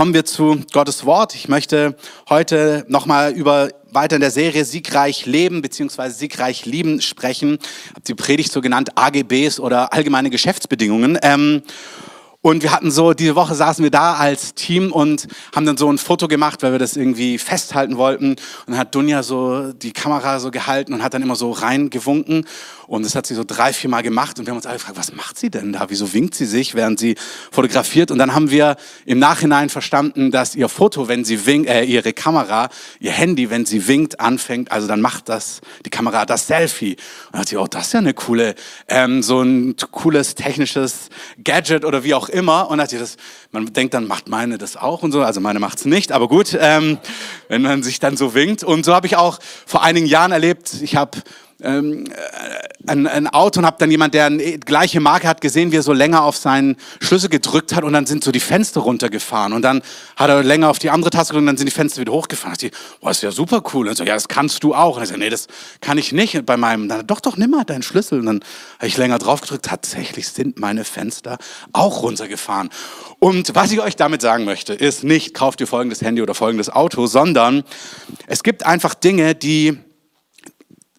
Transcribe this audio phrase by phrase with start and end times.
[0.00, 1.34] kommen wir zu Gottes Wort.
[1.34, 1.94] Ich möchte
[2.30, 6.08] heute nochmal über weiter in der Serie Siegreich Leben bzw.
[6.08, 7.58] Siegreich Lieben sprechen.
[7.60, 11.18] Ich habe die Predigt so genannt AGBs oder allgemeine Geschäftsbedingungen.
[11.20, 11.62] Ähm,
[12.42, 15.92] und wir hatten so, diese Woche saßen wir da als Team und haben dann so
[15.92, 18.30] ein Foto gemacht, weil wir das irgendwie festhalten wollten.
[18.30, 22.46] Und dann hat Dunja so die Kamera so gehalten und hat dann immer so reingewunken.
[22.86, 24.38] Und das hat sie so drei, vier Mal gemacht.
[24.38, 25.90] Und wir haben uns alle gefragt, was macht sie denn da?
[25.90, 27.16] Wieso winkt sie sich, während sie
[27.50, 28.10] fotografiert?
[28.10, 32.14] Und dann haben wir im Nachhinein verstanden, dass ihr Foto, wenn sie winkt, äh, ihre
[32.14, 34.72] Kamera, ihr Handy, wenn sie winkt, anfängt.
[34.72, 36.92] Also dann macht das, die Kamera das Selfie.
[37.26, 38.54] Und dann hat sie, oh, das ist ja eine coole,
[38.88, 41.10] ähm, so ein cooles technisches
[41.44, 42.70] Gadget oder wie auch immer.
[42.70, 43.16] Und das,
[43.52, 45.22] man denkt dann, macht meine das auch und so.
[45.22, 46.98] Also meine macht's nicht, aber gut, ähm,
[47.48, 48.64] wenn man sich dann so winkt.
[48.64, 51.18] Und so habe ich auch vor einigen Jahren erlebt, ich habe
[51.62, 55.72] ähm, äh, ein, ein Auto und habe dann jemand, der eine gleiche Marke hat, gesehen,
[55.72, 58.80] wie er so länger auf seinen Schlüssel gedrückt hat und dann sind so die Fenster
[58.80, 59.82] runtergefahren und dann
[60.16, 62.56] hat er länger auf die andere Taste gedrückt und dann sind die Fenster wieder hochgefahren.
[62.60, 63.88] Ich, boah, ist ja super cool.
[63.88, 64.96] Und so, ja, das kannst du auch.
[64.96, 65.46] Und ich so, nee, das
[65.80, 66.88] kann ich nicht bei meinem.
[66.88, 68.20] Dann, doch, doch, nimm mal deinen Schlüssel.
[68.20, 68.40] Und dann
[68.78, 69.66] habe ich länger drauf gedrückt.
[69.66, 71.38] Tatsächlich sind meine Fenster
[71.72, 72.70] auch runtergefahren.
[73.18, 76.70] Und was ich euch damit sagen möchte, ist nicht, kauft ihr folgendes Handy oder folgendes
[76.70, 77.64] Auto, sondern
[78.26, 79.78] es gibt einfach Dinge, die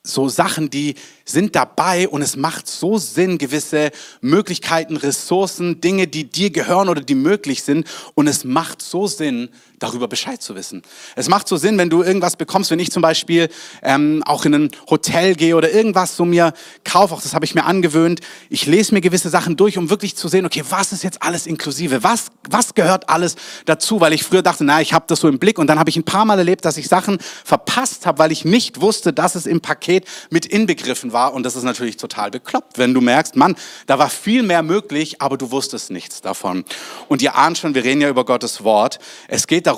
[0.03, 6.23] so Sachen, die sind dabei und es macht so Sinn, gewisse Möglichkeiten, Ressourcen, Dinge, die
[6.23, 7.87] dir gehören oder die möglich sind.
[8.15, 9.49] Und es macht so Sinn,
[9.81, 10.83] darüber Bescheid zu wissen.
[11.15, 13.49] Es macht so Sinn, wenn du irgendwas bekommst, wenn ich zum Beispiel
[13.81, 17.55] ähm, auch in ein Hotel gehe oder irgendwas so mir kaufe, auch das habe ich
[17.55, 21.03] mir angewöhnt, ich lese mir gewisse Sachen durch, um wirklich zu sehen, okay, was ist
[21.03, 25.05] jetzt alles inklusive, was, was gehört alles dazu, weil ich früher dachte, na, ich habe
[25.07, 27.17] das so im Blick und dann habe ich ein paar Mal erlebt, dass ich Sachen
[27.43, 31.55] verpasst habe, weil ich nicht wusste, dass es im Paket mit inbegriffen war und das
[31.55, 33.55] ist natürlich total bekloppt, wenn du merkst, Mann,
[33.87, 36.65] da war viel mehr möglich, aber du wusstest nichts davon.
[37.07, 38.99] Und ihr ahnt schon, wir reden ja über Gottes Wort.
[39.27, 39.70] Es geht darum,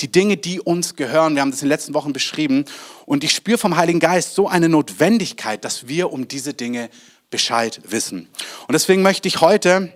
[0.00, 2.64] die Dinge, die uns gehören, wir haben das in den letzten Wochen beschrieben,
[3.06, 6.88] und ich spüre vom Heiligen Geist so eine Notwendigkeit, dass wir um diese Dinge
[7.30, 8.28] Bescheid wissen.
[8.66, 9.92] Und deswegen möchte ich heute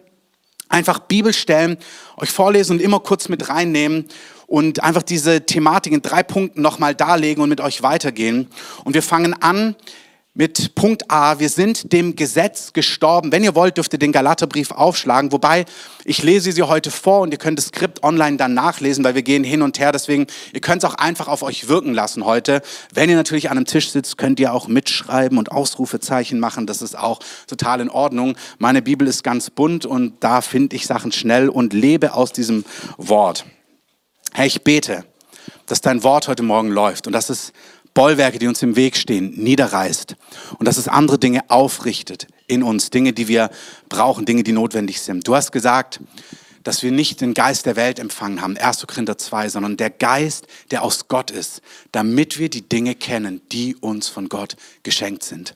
[0.69, 1.77] einfach Bibelstellen
[2.17, 4.07] euch vorlesen und immer kurz mit reinnehmen
[4.47, 8.49] und einfach diese Thematik in drei Punkten nochmal darlegen und mit euch weitergehen.
[8.85, 9.77] Und wir fangen an
[10.37, 13.33] mit Punkt A, wir sind dem Gesetz gestorben.
[13.33, 15.33] Wenn ihr wollt, dürft ihr den Galaterbrief aufschlagen.
[15.33, 15.65] Wobei,
[16.05, 19.23] ich lese sie heute vor und ihr könnt das Skript online dann nachlesen, weil wir
[19.23, 19.93] gehen hin und her.
[19.93, 22.61] Deswegen, ihr könnt es auch einfach auf euch wirken lassen heute.
[22.93, 26.67] Wenn ihr natürlich an einem Tisch sitzt, könnt ihr auch mitschreiben und Ausrufezeichen machen.
[26.67, 28.37] Das ist auch total in Ordnung.
[28.59, 32.67] Meine Bibel ist ganz bunt und da finde ich Sachen schnell und lebe aus diesem
[32.99, 33.47] Wort.
[34.35, 35.05] Herr, ich bete,
[35.65, 37.53] dass dein Wort heute Morgen läuft und dass es
[37.97, 40.17] Bollwerke, die uns im Weg stehen, niederreißt
[40.59, 43.51] und dass es andere Dinge aufrichtet in uns, Dinge, die wir
[43.89, 45.27] brauchen, Dinge, die notwendig sind.
[45.27, 46.01] Du hast gesagt,
[46.63, 48.87] dass wir nicht den Geist der Welt empfangen haben, 1.
[48.87, 53.75] Korinther 2, sondern der Geist, der aus Gott ist, damit wir die Dinge kennen, die
[53.77, 55.55] uns von Gott geschenkt sind.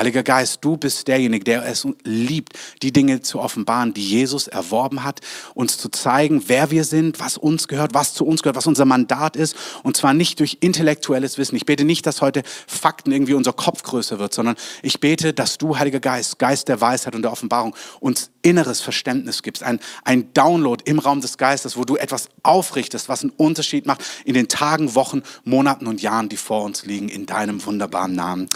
[0.00, 5.04] Heiliger Geist, du bist derjenige, der es liebt, die Dinge zu offenbaren, die Jesus erworben
[5.04, 5.20] hat,
[5.52, 8.86] uns zu zeigen, wer wir sind, was uns gehört, was zu uns gehört, was unser
[8.86, 9.54] Mandat ist.
[9.82, 11.54] Und zwar nicht durch intellektuelles Wissen.
[11.56, 15.58] Ich bete nicht, dass heute Fakten irgendwie unser Kopf größer wird, sondern ich bete, dass
[15.58, 19.62] du, Heiliger Geist, Geist der Weisheit und der Offenbarung, uns inneres Verständnis gibst.
[19.62, 24.02] Ein, ein Download im Raum des Geistes, wo du etwas aufrichtest, was einen Unterschied macht
[24.24, 28.48] in den Tagen, Wochen, Monaten und Jahren, die vor uns liegen, in deinem wunderbaren Namen.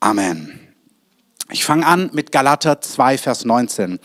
[0.00, 0.65] Amen.
[1.50, 4.00] Ich fange an mit Galater 2, Vers 19.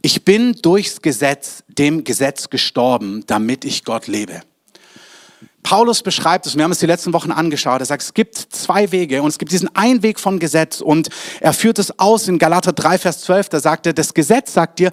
[0.00, 4.42] Ich bin durchs Gesetz, dem Gesetz gestorben, damit ich Gott lebe.
[5.62, 8.90] Paulus beschreibt es, wir haben es die letzten Wochen angeschaut, er sagt, es gibt zwei
[8.90, 11.08] Wege und es gibt diesen einen Weg vom Gesetz und
[11.40, 14.80] er führt es aus in Galater 3, Vers 12, da sagt er, das Gesetz sagt
[14.80, 14.90] dir,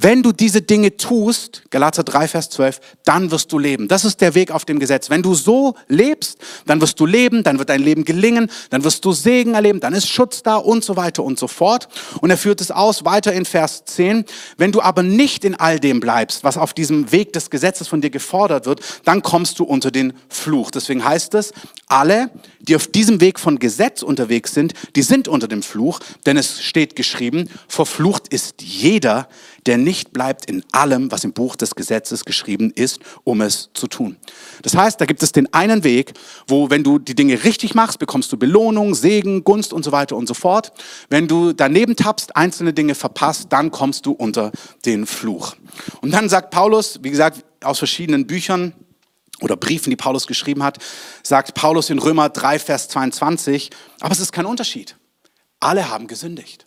[0.00, 3.88] wenn du diese Dinge tust, Galater 3, Vers 12, dann wirst du leben.
[3.88, 5.10] Das ist der Weg auf dem Gesetz.
[5.10, 9.04] Wenn du so lebst, dann wirst du leben, dann wird dein Leben gelingen, dann wirst
[9.04, 11.88] du Segen erleben, dann ist Schutz da und so weiter und so fort.
[12.20, 14.24] Und er führt es aus weiter in Vers 10.
[14.56, 18.00] Wenn du aber nicht in all dem bleibst, was auf diesem Weg des Gesetzes von
[18.00, 20.70] dir gefordert wird, dann kommst du unter den Fluch.
[20.70, 21.52] Deswegen heißt es,
[21.88, 22.30] alle,
[22.60, 26.62] die auf diesem Weg von Gesetz unterwegs sind, die sind unter dem Fluch, denn es
[26.62, 29.28] steht geschrieben, verflucht ist jeder,
[29.68, 33.86] der nicht bleibt in allem, was im Buch des Gesetzes geschrieben ist, um es zu
[33.86, 34.16] tun.
[34.62, 36.14] Das heißt, da gibt es den einen Weg,
[36.46, 40.16] wo wenn du die Dinge richtig machst, bekommst du Belohnung, Segen, Gunst und so weiter
[40.16, 40.72] und so fort.
[41.10, 44.52] Wenn du daneben tappst, einzelne Dinge verpasst, dann kommst du unter
[44.86, 45.54] den Fluch.
[46.00, 48.72] Und dann sagt Paulus, wie gesagt, aus verschiedenen Büchern,
[49.40, 50.78] oder Briefen, die Paulus geschrieben hat,
[51.22, 54.96] sagt Paulus in Römer 3, Vers 22, aber es ist kein Unterschied.
[55.60, 56.66] Alle haben gesündigt.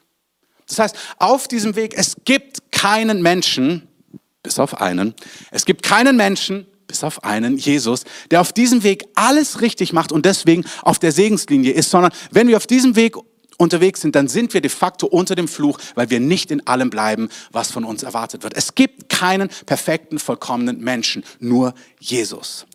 [0.71, 3.88] Das heißt, auf diesem Weg, es gibt keinen Menschen,
[4.42, 5.13] bis auf einen.
[5.51, 10.12] Es gibt keinen Menschen, bis auf einen, Jesus, der auf diesem Weg alles richtig macht
[10.12, 13.16] und deswegen auf der Segenslinie ist, sondern wenn wir auf diesem Weg
[13.60, 16.89] unterwegs sind, dann sind wir de facto unter dem Fluch, weil wir nicht in allem
[16.89, 18.57] bleiben, was von uns erwartet wird.
[18.57, 22.66] Es gibt keinen perfekten, vollkommenen Menschen, nur Jesus.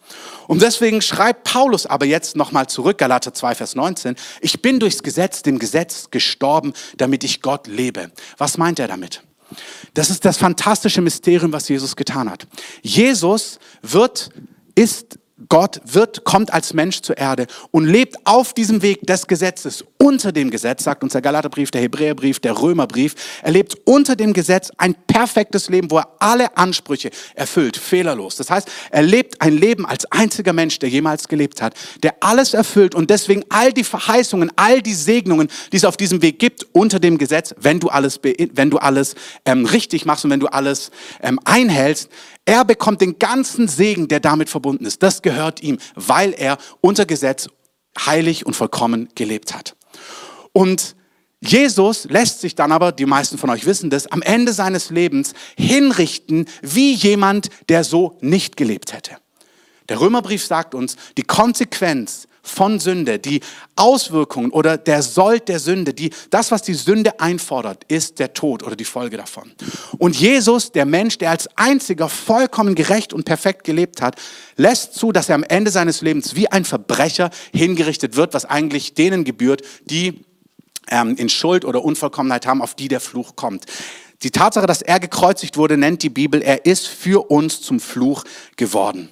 [0.47, 5.03] Und deswegen schreibt Paulus aber jetzt nochmal zurück, Galater 2, Vers 19, ich bin durchs
[5.03, 8.12] Gesetz, dem Gesetz gestorben, damit ich Gott lebe.
[8.38, 9.25] Was meint er damit?
[9.94, 12.47] Das ist das fantastische Mysterium, was Jesus getan hat.
[12.82, 14.31] Jesus wird,
[14.75, 15.19] ist
[15.50, 20.33] Gott wird, kommt als Mensch zur Erde und lebt auf diesem Weg des Gesetzes, unter
[20.33, 23.15] dem Gesetz, sagt uns der Galaterbrief, der Hebräerbrief, der Römerbrief.
[23.43, 28.37] Er lebt unter dem Gesetz ein perfektes Leben, wo er alle Ansprüche erfüllt, fehlerlos.
[28.37, 32.55] Das heißt, er lebt ein Leben als einziger Mensch, der jemals gelebt hat, der alles
[32.55, 36.67] erfüllt und deswegen all die Verheißungen, all die Segnungen, die es auf diesem Weg gibt,
[36.73, 40.47] unter dem Gesetz, wenn du alles, wenn du alles ähm, richtig machst und wenn du
[40.47, 40.91] alles
[41.21, 42.09] ähm, einhältst,
[42.46, 45.02] er bekommt den ganzen Segen, der damit verbunden ist.
[45.02, 47.48] Das gehört ihm, weil er unter Gesetz
[47.98, 49.76] heilig und vollkommen gelebt hat.
[50.52, 50.96] Und
[51.40, 55.34] Jesus lässt sich dann aber, die meisten von euch wissen das, am Ende seines Lebens
[55.56, 59.16] hinrichten wie jemand, der so nicht gelebt hätte.
[59.88, 63.40] Der Römerbrief sagt uns, die Konsequenz von Sünde, die
[63.75, 68.62] Auswirkungen oder der Sold der Sünde, die, das, was die Sünde einfordert, ist der Tod
[68.62, 69.52] oder die Folge davon.
[69.98, 74.16] Und Jesus, der Mensch, der als einziger vollkommen gerecht und perfekt gelebt hat,
[74.56, 78.94] lässt zu, dass er am Ende seines Lebens wie ein Verbrecher hingerichtet wird, was eigentlich
[78.94, 80.25] denen gebührt, die
[80.88, 83.66] ähm, in Schuld oder Unvollkommenheit haben, auf die der Fluch kommt.
[84.22, 88.25] Die Tatsache, dass er gekreuzigt wurde, nennt die Bibel, er ist für uns zum Fluch
[88.56, 89.10] geworden.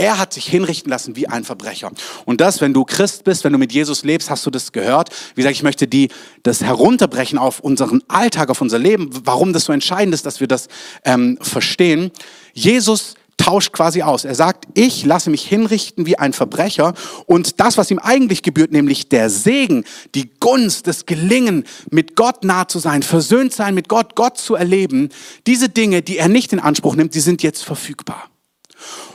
[0.00, 1.90] Er hat sich hinrichten lassen wie ein Verbrecher.
[2.24, 5.10] Und das, wenn du Christ bist, wenn du mit Jesus lebst, hast du das gehört.
[5.34, 6.08] Wie gesagt, ich möchte die,
[6.44, 10.46] das herunterbrechen auf unseren Alltag, auf unser Leben, warum das so entscheidend ist, dass wir
[10.46, 10.68] das
[11.04, 12.12] ähm, verstehen.
[12.54, 14.24] Jesus tauscht quasi aus.
[14.24, 16.94] Er sagt, ich lasse mich hinrichten wie ein Verbrecher
[17.26, 19.84] und das, was ihm eigentlich gebührt, nämlich der Segen,
[20.14, 24.54] die Gunst, das Gelingen, mit Gott nah zu sein, versöhnt sein mit Gott, Gott zu
[24.54, 25.08] erleben,
[25.48, 28.30] diese Dinge, die er nicht in Anspruch nimmt, die sind jetzt verfügbar.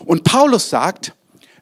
[0.06, 1.14] Und Paulus sagt,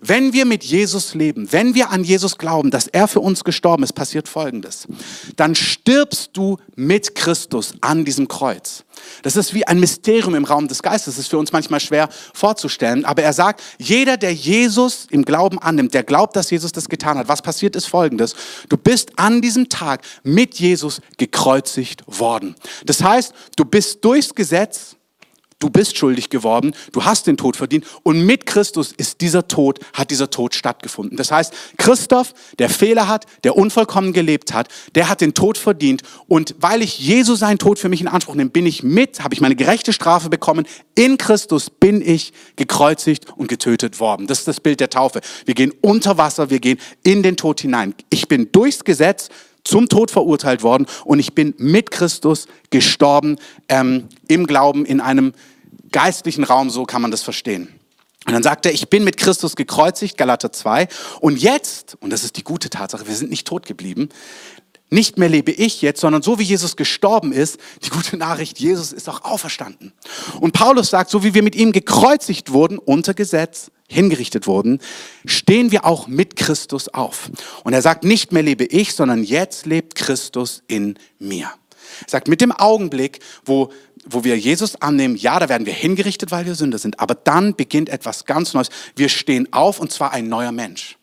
[0.04, 3.84] wenn wir mit Jesus leben, wenn wir an Jesus glauben, dass er für uns gestorben
[3.84, 4.88] ist, passiert Folgendes.
[5.36, 8.84] Dann stirbst du mit Christus an diesem Kreuz.
[9.22, 11.16] Das ist wie ein Mysterium im Raum des Geistes.
[11.16, 13.06] Das ist für uns manchmal schwer vorzustellen.
[13.06, 17.20] Aber er sagt, jeder, der Jesus im Glauben annimmt, der glaubt, dass Jesus das getan
[17.20, 18.36] hat, was passiert ist Folgendes.
[18.70, 22.56] Du bist an diesem Tag mit Jesus gekreuzigt worden.
[22.88, 24.96] Das heißt, du bist durchs Gesetz
[25.62, 29.80] Du bist schuldig geworden, du hast den Tod verdient und mit Christus ist dieser Tod,
[29.94, 31.18] hat dieser Tod stattgefunden.
[31.18, 36.02] Das heißt, Christoph, der Fehler hat, der unvollkommen gelebt hat, der hat den Tod verdient
[36.28, 39.36] und weil ich Jesus seinen Tod für mich in Anspruch nehme, bin ich mit, habe
[39.36, 40.66] ich meine gerechte Strafe bekommen.
[40.96, 44.26] In Christus bin ich gekreuzigt und getötet worden.
[44.26, 45.22] Das ist das Bild der Taufe.
[45.46, 47.94] Wir gehen unter Wasser, wir gehen in den Tod hinein.
[48.10, 49.30] Ich bin durchs Gesetz
[49.64, 53.38] zum Tod verurteilt worden und ich bin mit Christus gestorben
[53.70, 55.34] ähm, im Glauben in einem
[55.92, 57.68] geistlichen Raum, so kann man das verstehen.
[58.26, 60.88] Und dann sagt er, ich bin mit Christus gekreuzigt, Galater 2.
[61.22, 64.10] Und jetzt, und das ist die gute Tatsache, wir sind nicht tot geblieben,
[64.94, 68.92] nicht mehr lebe ich jetzt, sondern so wie Jesus gestorben ist, die gute Nachricht, Jesus
[68.92, 69.94] ist auch auferstanden.
[70.40, 74.80] Und Paulus sagt, so wie wir mit ihm gekreuzigt wurden, unter Gesetz, hingerichtet wurden,
[75.26, 77.30] stehen wir auch mit Christus auf.
[77.64, 81.52] Und er sagt, nicht mehr lebe ich, sondern jetzt lebt Christus in mir.
[82.06, 83.72] Er sagt, mit dem Augenblick, wo
[84.06, 87.56] wo wir Jesus annehmen, ja, da werden wir hingerichtet, weil wir Sünder sind, aber dann
[87.56, 88.70] beginnt etwas ganz Neues.
[88.96, 90.98] Wir stehen auf und zwar ein neuer Mensch.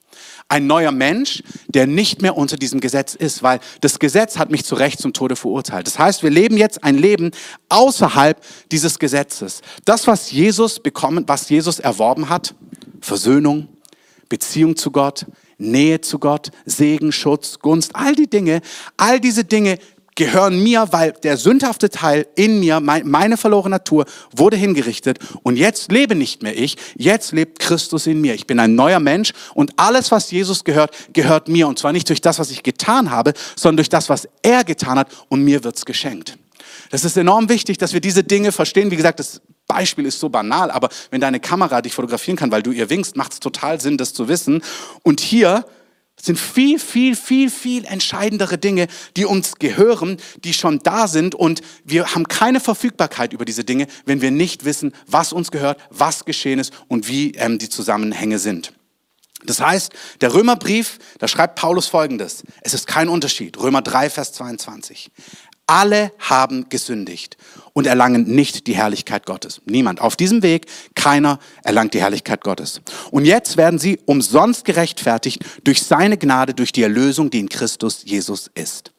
[0.51, 4.65] Ein neuer Mensch, der nicht mehr unter diesem Gesetz ist, weil das Gesetz hat mich
[4.65, 5.87] zu Recht zum Tode verurteilt.
[5.87, 7.33] Das heißt, wir leben jetzt ein Leben
[7.69, 8.43] außerhalb
[8.73, 9.61] dieses Gesetzes.
[9.85, 12.55] Das, was Jesus bekommen, was Jesus erworben hat,
[13.01, 13.69] Versöhnung,
[14.29, 15.27] Beziehung zu Gott,
[15.59, 18.61] Nähe zu Gott, Segen, Schutz, Gunst, all die Dinge,
[18.97, 19.79] all diese Dinge
[20.19, 25.93] gehören mir, weil der sündhafte Teil in mir, meine verlorene Natur, wurde hingerichtet und jetzt
[25.93, 28.35] lebe nicht mehr ich, jetzt lebt Christus in mir.
[28.35, 32.09] Ich bin ein neuer Mensch und alles, was Jesus gehört, gehört mir und zwar nicht
[32.09, 35.63] durch das, was ich getan habe, sondern durch das, was er getan hat und mir
[35.63, 36.37] wird's geschenkt.
[36.91, 38.91] Das ist enorm wichtig, dass wir diese Dinge verstehen.
[38.91, 42.63] Wie gesagt, das Beispiel ist so banal, aber wenn deine Kamera dich fotografieren kann, weil
[42.63, 44.63] du ihr winkst, macht es total Sinn, das zu wissen.
[45.03, 45.65] Und hier
[46.21, 51.61] sind viel, viel, viel, viel entscheidendere Dinge, die uns gehören, die schon da sind und
[51.85, 56.25] wir haben keine Verfügbarkeit über diese Dinge, wenn wir nicht wissen, was uns gehört, was
[56.25, 58.73] geschehen ist und wie ähm, die Zusammenhänge sind.
[59.45, 62.43] Das heißt, der Römerbrief, da schreibt Paulus Folgendes.
[62.63, 63.57] Es ist kein Unterschied.
[63.59, 65.13] Römer 3, Vers 22.
[65.69, 67.37] Alle haben gesündigt
[67.79, 69.61] und erlangen nicht die Herrlichkeit Gottes.
[69.65, 70.01] Niemand.
[70.01, 70.67] Auf diesem Weg,
[70.97, 72.81] keiner erlangt die Herrlichkeit Gottes.
[73.13, 78.03] Und jetzt werden sie umsonst gerechtfertigt durch seine Gnade, durch die Erlösung, die in Christus
[78.05, 78.91] Jesus ist.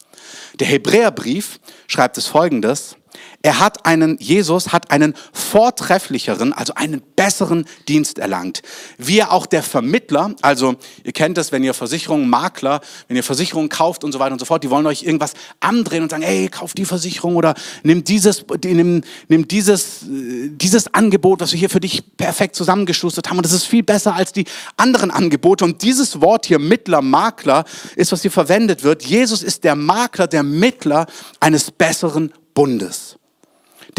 [0.62, 2.96] Der Hebräerbrief schreibt es folgendes.
[3.42, 8.62] Er hat einen, Jesus hat einen vortrefflicheren, also einen besseren Dienst erlangt.
[8.98, 13.70] Wie auch der Vermittler, also ihr kennt das, wenn ihr Versicherungen, Makler, wenn ihr Versicherungen
[13.70, 16.50] kauft und so weiter und so fort, die wollen euch irgendwas andrehen und sagen, hey,
[16.50, 17.54] kauf die Versicherung oder
[17.84, 23.38] nimm dieses, nimm, nimm dieses, dieses Angebot, was wir hier für dich perfekt zusammengeschustert haben
[23.38, 25.64] und das ist viel besser als die anderen Angebote.
[25.64, 27.64] Und dieses Wort hier, Mittler, Makler,
[27.96, 29.04] ist, was hier verwendet wird.
[29.04, 31.06] Jesus ist der Makler, der Mittler
[31.40, 33.16] eines besseren Bundes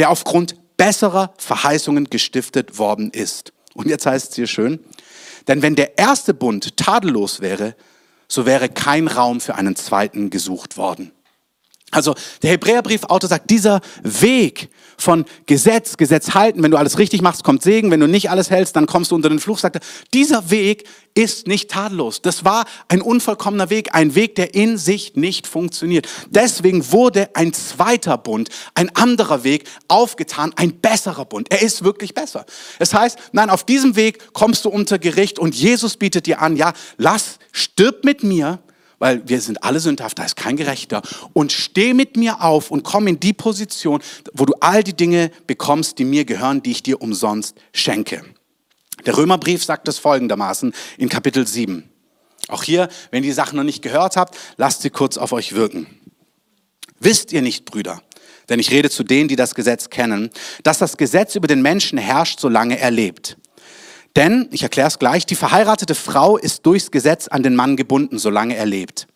[0.00, 3.52] der aufgrund besserer Verheißungen gestiftet worden ist.
[3.75, 4.80] Und jetzt heißt es hier schön,
[5.47, 7.76] denn wenn der erste Bund tadellos wäre,
[8.26, 11.12] so wäre kein Raum für einen zweiten gesucht worden.
[11.90, 17.42] Also der Hebräerbriefautor sagt, dieser Weg von Gesetz, Gesetz halten, wenn du alles richtig machst,
[17.42, 19.82] kommt Segen, wenn du nicht alles hältst, dann kommst du unter den Fluch, sagt er,
[20.14, 22.23] dieser Weg ist nicht tadellos.
[22.23, 26.09] Das war ein unvollkommener Weg, ein Weg, der in sich nicht funktioniert.
[26.28, 31.50] Deswegen wurde ein zweiter Bund, ein anderer Weg aufgetan, ein besserer Bund.
[31.50, 32.47] Er ist wirklich besser.
[32.78, 36.56] Es heißt, nein, auf diesem Weg kommst du unter Gericht und Jesus bietet dir an,
[36.56, 38.61] ja, lass, stirb mit mir,
[39.00, 41.02] weil wir sind alle sündhaft, da ist kein Gerechter.
[41.33, 44.00] Und steh mit mir auf und komm in die Position,
[44.33, 48.23] wo du all die Dinge bekommst, die mir gehören, die ich dir umsonst schenke.
[49.07, 51.88] Der Römerbrief sagt es folgendermaßen in Kapitel 7.
[52.49, 55.54] Auch hier, wenn ihr die Sachen noch nicht gehört habt, lasst sie kurz auf euch
[55.54, 55.87] wirken.
[56.99, 58.02] Wisst ihr nicht, Brüder,
[58.50, 60.30] denn ich rede zu denen, die das Gesetz kennen,
[60.62, 63.38] dass das Gesetz über den Menschen herrscht, solange er lebt.
[64.17, 68.19] Denn, ich erkläre es gleich, die verheiratete Frau ist durchs Gesetz an den Mann gebunden,
[68.19, 69.07] solange er lebt.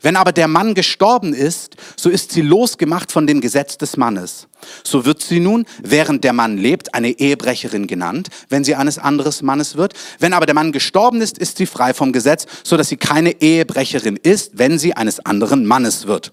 [0.00, 4.48] Wenn aber der Mann gestorben ist, so ist sie losgemacht von dem Gesetz des Mannes.
[4.82, 9.42] So wird sie nun, während der Mann lebt, eine Ehebrecherin genannt, wenn sie eines anderes
[9.42, 9.92] Mannes wird.
[10.18, 13.40] Wenn aber der Mann gestorben ist, ist sie frei vom Gesetz, so dass sie keine
[13.42, 16.32] Ehebrecherin ist, wenn sie eines anderen Mannes wird.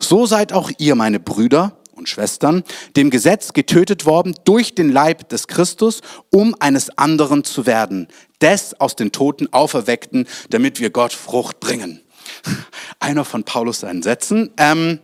[0.00, 2.64] So seid auch ihr, meine Brüder, und Schwestern,
[2.96, 8.08] dem Gesetz getötet worden durch den Leib des Christus, um eines anderen zu werden,
[8.40, 12.00] des aus den Toten auferweckten, damit wir Gott Frucht bringen.
[12.98, 14.50] Einer von Paulus seinen Sätzen.
[14.56, 14.98] Ähm,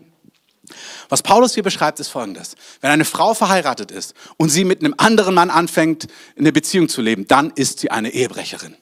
[1.08, 2.56] was Paulus hier beschreibt, ist folgendes.
[2.80, 7.00] Wenn eine Frau verheiratet ist und sie mit einem anderen Mann anfängt, eine Beziehung zu
[7.00, 8.76] leben, dann ist sie eine Ehebrecherin,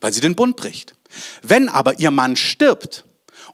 [0.00, 0.94] weil sie den Bund bricht.
[1.42, 3.04] Wenn aber ihr Mann stirbt,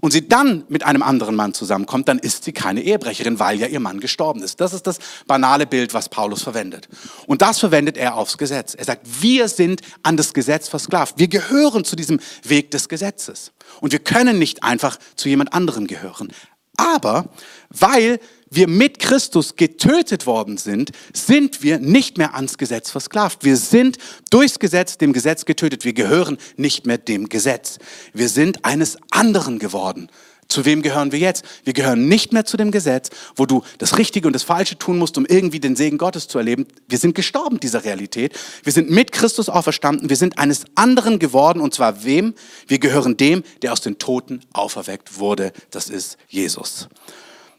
[0.00, 3.66] und sie dann mit einem anderen Mann zusammenkommt, dann ist sie keine Ehebrecherin, weil ja
[3.66, 4.60] ihr Mann gestorben ist.
[4.60, 6.88] Das ist das banale Bild, was Paulus verwendet.
[7.26, 8.74] Und das verwendet er aufs Gesetz.
[8.74, 11.18] Er sagt, wir sind an das Gesetz versklavt.
[11.18, 13.52] Wir gehören zu diesem Weg des Gesetzes.
[13.80, 16.32] Und wir können nicht einfach zu jemand anderem gehören.
[16.76, 17.28] Aber
[17.70, 23.44] weil wir mit Christus getötet worden sind, sind wir nicht mehr ans Gesetz versklavt.
[23.44, 23.98] Wir sind
[24.30, 25.84] durchs Gesetz dem Gesetz getötet.
[25.84, 27.78] Wir gehören nicht mehr dem Gesetz.
[28.12, 30.08] Wir sind eines anderen geworden.
[30.48, 31.44] Zu wem gehören wir jetzt?
[31.64, 34.98] Wir gehören nicht mehr zu dem Gesetz, wo du das Richtige und das Falsche tun
[34.98, 36.66] musst, um irgendwie den Segen Gottes zu erleben.
[36.88, 38.32] Wir sind gestorben dieser Realität.
[38.64, 40.08] Wir sind mit Christus auferstanden.
[40.08, 41.60] Wir sind eines anderen geworden.
[41.60, 42.34] Und zwar wem?
[42.66, 45.52] Wir gehören dem, der aus den Toten auferweckt wurde.
[45.70, 46.88] Das ist Jesus.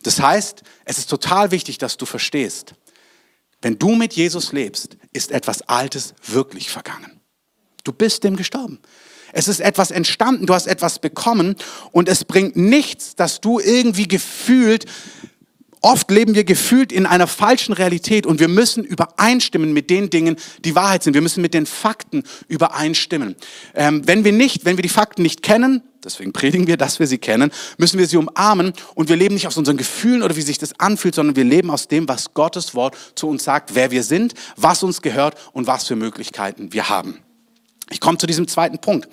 [0.03, 2.74] Das heißt, es ist total wichtig, dass du verstehst,
[3.62, 7.20] wenn du mit Jesus lebst, ist etwas Altes wirklich vergangen.
[7.84, 8.79] Du bist dem gestorben.
[9.32, 11.56] Es ist etwas entstanden, du hast etwas bekommen
[11.91, 14.86] und es bringt nichts, dass du irgendwie gefühlt
[15.81, 20.36] Oft leben wir gefühlt in einer falschen Realität und wir müssen übereinstimmen mit den Dingen,
[20.65, 21.13] die Wahrheit sind.
[21.13, 23.36] Wir müssen mit den Fakten übereinstimmen.
[23.75, 27.07] Ähm, wenn wir nicht, wenn wir die Fakten nicht kennen, deswegen predigen wir, dass wir
[27.07, 30.41] sie kennen, müssen wir sie umarmen und wir leben nicht aus unseren Gefühlen oder wie
[30.41, 33.89] sich das anfühlt, sondern wir leben aus dem, was Gottes Wort zu uns sagt, wer
[33.89, 37.19] wir sind, was uns gehört und was für Möglichkeiten wir haben.
[37.89, 39.07] Ich komme zu diesem zweiten Punkt.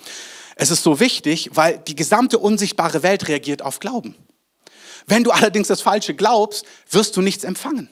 [0.57, 4.15] Es ist so wichtig, weil die gesamte unsichtbare Welt reagiert auf Glauben.
[5.07, 7.89] Wenn du allerdings das Falsche glaubst, wirst du nichts empfangen.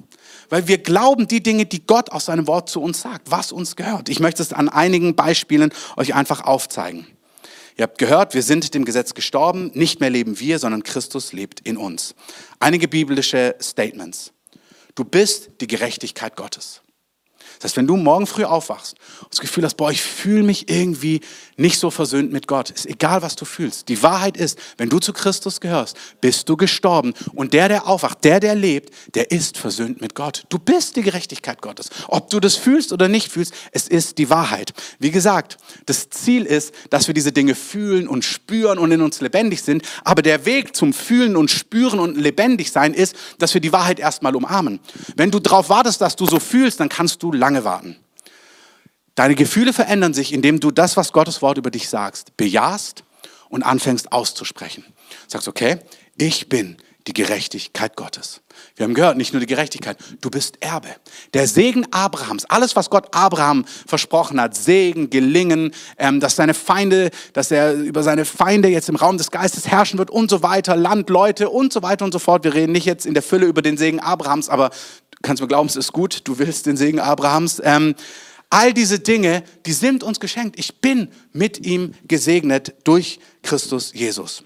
[0.49, 3.75] Weil wir glauben die Dinge, die Gott aus seinem Wort zu uns sagt, was uns
[3.75, 4.09] gehört.
[4.09, 7.07] Ich möchte es an einigen Beispielen euch einfach aufzeigen.
[7.77, 11.61] Ihr habt gehört, wir sind dem Gesetz gestorben, nicht mehr leben wir, sondern Christus lebt
[11.61, 12.15] in uns.
[12.59, 14.31] Einige biblische Statements.
[14.93, 16.81] Du bist die Gerechtigkeit Gottes.
[17.59, 20.69] Das heißt, wenn du morgen früh aufwachst und das Gefühl hast, boah, ich fühle mich
[20.69, 21.21] irgendwie
[21.57, 23.89] nicht so versöhnt mit Gott, ist egal, was du fühlst.
[23.89, 27.13] Die Wahrheit ist, wenn du zu Christus gehörst, bist du gestorben.
[27.33, 30.43] Und der, der aufwacht, der, der lebt, der ist versöhnt mit Gott.
[30.49, 31.89] Du bist die Gerechtigkeit Gottes.
[32.07, 34.73] Ob du das fühlst oder nicht fühlst, es ist die Wahrheit.
[34.99, 39.21] Wie gesagt, das Ziel ist, dass wir diese Dinge fühlen und spüren und in uns
[39.21, 39.83] lebendig sind.
[40.03, 43.99] Aber der Weg zum Fühlen und Spüren und lebendig sein ist, dass wir die Wahrheit
[43.99, 44.79] erstmal umarmen.
[45.15, 47.95] Wenn du darauf wartest, dass du so fühlst, dann kannst du lange warten.
[49.13, 53.03] Deine Gefühle verändern sich, indem du das, was Gottes Wort über dich sagst, bejahst
[53.49, 54.83] und anfängst auszusprechen.
[55.27, 55.77] Sagst, okay,
[56.17, 58.41] ich bin die Gerechtigkeit Gottes.
[58.75, 60.87] Wir haben gehört, nicht nur die Gerechtigkeit, du bist Erbe.
[61.35, 67.11] Der Segen Abrahams, alles, was Gott Abraham versprochen hat, Segen, Gelingen, ähm, dass seine Feinde,
[67.33, 70.75] dass er über seine Feinde jetzt im Raum des Geistes herrschen wird und so weiter,
[70.75, 72.43] Land, Leute und so weiter und so fort.
[72.43, 74.71] Wir reden nicht jetzt in der Fülle über den Segen Abrahams, aber
[75.25, 77.61] kannst mir glauben, es ist gut, du willst den Segen Abrahams.
[77.63, 77.95] Ähm,
[78.49, 80.57] all diese Dinge, die sind uns geschenkt.
[80.57, 84.43] Ich bin mit ihm gesegnet durch Christus Jesus.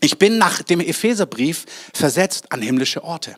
[0.00, 3.36] Ich bin nach dem Epheserbrief versetzt an himmlische Orte.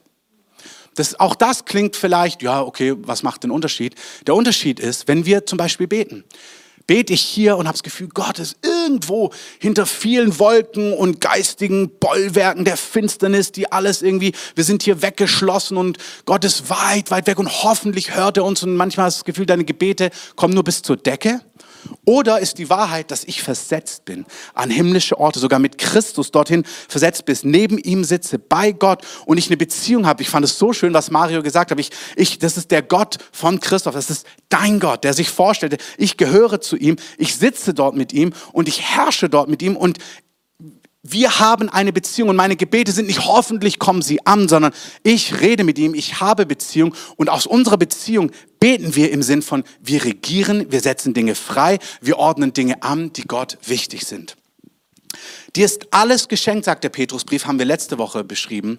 [0.95, 3.97] Das, auch das klingt vielleicht, ja, okay, was macht den Unterschied?
[4.27, 6.25] Der Unterschied ist, wenn wir zum Beispiel beten.
[6.87, 11.91] Bete ich hier und habe das Gefühl, Gott ist irgendwo hinter vielen Wolken und geistigen
[11.99, 17.27] Bollwerken der Finsternis, die alles irgendwie, wir sind hier weggeschlossen und Gott ist weit, weit
[17.27, 20.53] weg und hoffentlich hört er uns und manchmal hast du das Gefühl, deine Gebete kommen
[20.53, 21.41] nur bis zur Decke.
[22.05, 26.65] Oder ist die Wahrheit, dass ich versetzt bin an himmlische Orte, sogar mit Christus dorthin
[26.89, 30.23] versetzt bist, neben ihm sitze, bei Gott und ich eine Beziehung habe.
[30.23, 31.81] Ich fand es so schön, was Mario gesagt hat.
[31.81, 35.79] Ich, ich, das ist der Gott von Christoph, das ist dein Gott, der sich vorstellte,
[35.97, 39.77] ich gehöre zu ihm, ich sitze dort mit ihm und ich herrsche dort mit ihm
[39.77, 39.99] und
[41.07, 45.41] wir haben eine Beziehung und meine Gebete sind nicht hoffentlich kommen sie an, sondern ich
[45.41, 49.65] rede mit ihm, ich habe Beziehung und aus unserer Beziehung beten wir im Sinn von,
[49.83, 54.37] wir regieren, wir setzen Dinge frei, wir ordnen Dinge an, die Gott wichtig sind.
[55.55, 58.79] Dir ist alles geschenkt, sagt der Petrusbrief, haben wir letzte Woche beschrieben.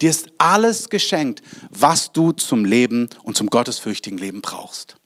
[0.00, 4.97] Dir ist alles geschenkt, was du zum Leben und zum gottesfürchtigen Leben brauchst.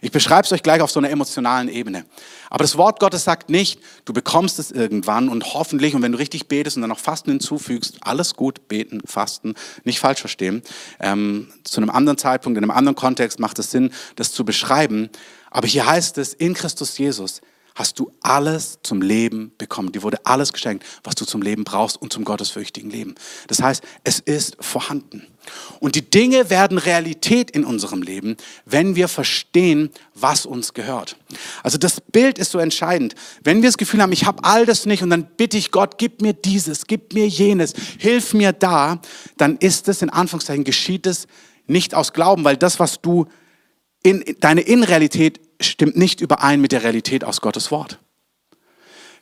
[0.00, 2.04] Ich beschreibe es euch gleich auf so einer emotionalen Ebene.
[2.50, 6.18] Aber das Wort Gottes sagt nicht, du bekommst es irgendwann und hoffentlich, und wenn du
[6.18, 10.62] richtig betest und dann noch Fasten hinzufügst, alles gut, beten, fasten, nicht falsch verstehen.
[11.00, 15.10] Ähm, zu einem anderen Zeitpunkt, in einem anderen Kontext macht es Sinn, das zu beschreiben.
[15.50, 17.40] Aber hier heißt es, in Christus Jesus
[17.74, 19.90] hast du alles zum Leben bekommen.
[19.90, 23.14] Dir wurde alles geschenkt, was du zum Leben brauchst und zum gottesfürchtigen Leben.
[23.48, 25.26] Das heißt, es ist vorhanden.
[25.80, 31.16] Und die Dinge werden Realität in unserem Leben, wenn wir verstehen, was uns gehört.
[31.62, 33.14] Also das Bild ist so entscheidend.
[33.42, 35.98] Wenn wir das Gefühl haben, ich habe all das nicht und dann bitte ich Gott,
[35.98, 39.00] gib mir dieses, gib mir jenes, hilf mir da,
[39.36, 41.26] dann ist es in Anführungszeichen geschieht es
[41.66, 43.26] nicht aus Glauben, weil das, was du
[44.02, 47.98] in deine Innenrealität stimmt nicht überein mit der Realität aus Gottes Wort.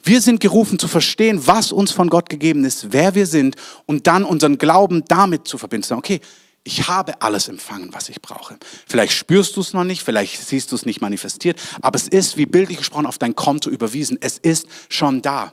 [0.05, 4.07] Wir sind gerufen zu verstehen, was uns von Gott gegeben ist, wer wir sind und
[4.09, 5.95] dann unseren Glauben damit zu verbinden.
[5.95, 6.21] Okay,
[6.65, 8.57] ich habe alles empfangen, was ich brauche.
[8.87, 12.37] Vielleicht spürst du es noch nicht, vielleicht siehst du es nicht manifestiert, aber es ist,
[12.37, 14.19] wie bildlich gesprochen, auf dein Konto überwiesen.
[14.21, 15.53] Es ist schon da.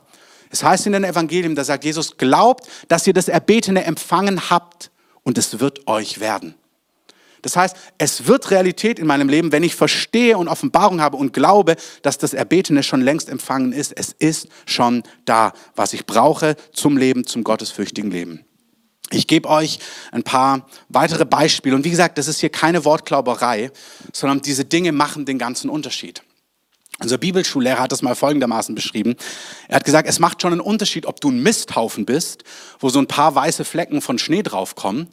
[0.50, 4.92] Es heißt in den Evangelien, da sagt Jesus, glaubt, dass ihr das Erbetene empfangen habt
[5.24, 6.56] und es wird euch werden.
[7.42, 11.34] Das heißt, es wird Realität in meinem Leben, wenn ich verstehe und Offenbarung habe und
[11.34, 13.94] glaube, dass das Erbetene schon längst empfangen ist.
[13.96, 18.46] Es ist schon da, was ich brauche zum Leben, zum gottesfürchtigen Leben.
[19.12, 19.80] Ich gebe euch
[20.12, 21.76] ein paar weitere Beispiele.
[21.76, 23.72] Und wie gesagt, das ist hier keine Wortklauberei,
[24.14, 26.22] sondern diese Dinge machen den ganzen Unterschied.
[27.02, 29.16] Unser Bibelschullehrer hat das mal folgendermaßen beschrieben.
[29.70, 32.44] Er hat gesagt, es macht schon einen Unterschied, ob du ein Misthaufen bist,
[32.80, 35.08] wo so ein paar weiße Flecken von Schnee draufkommen,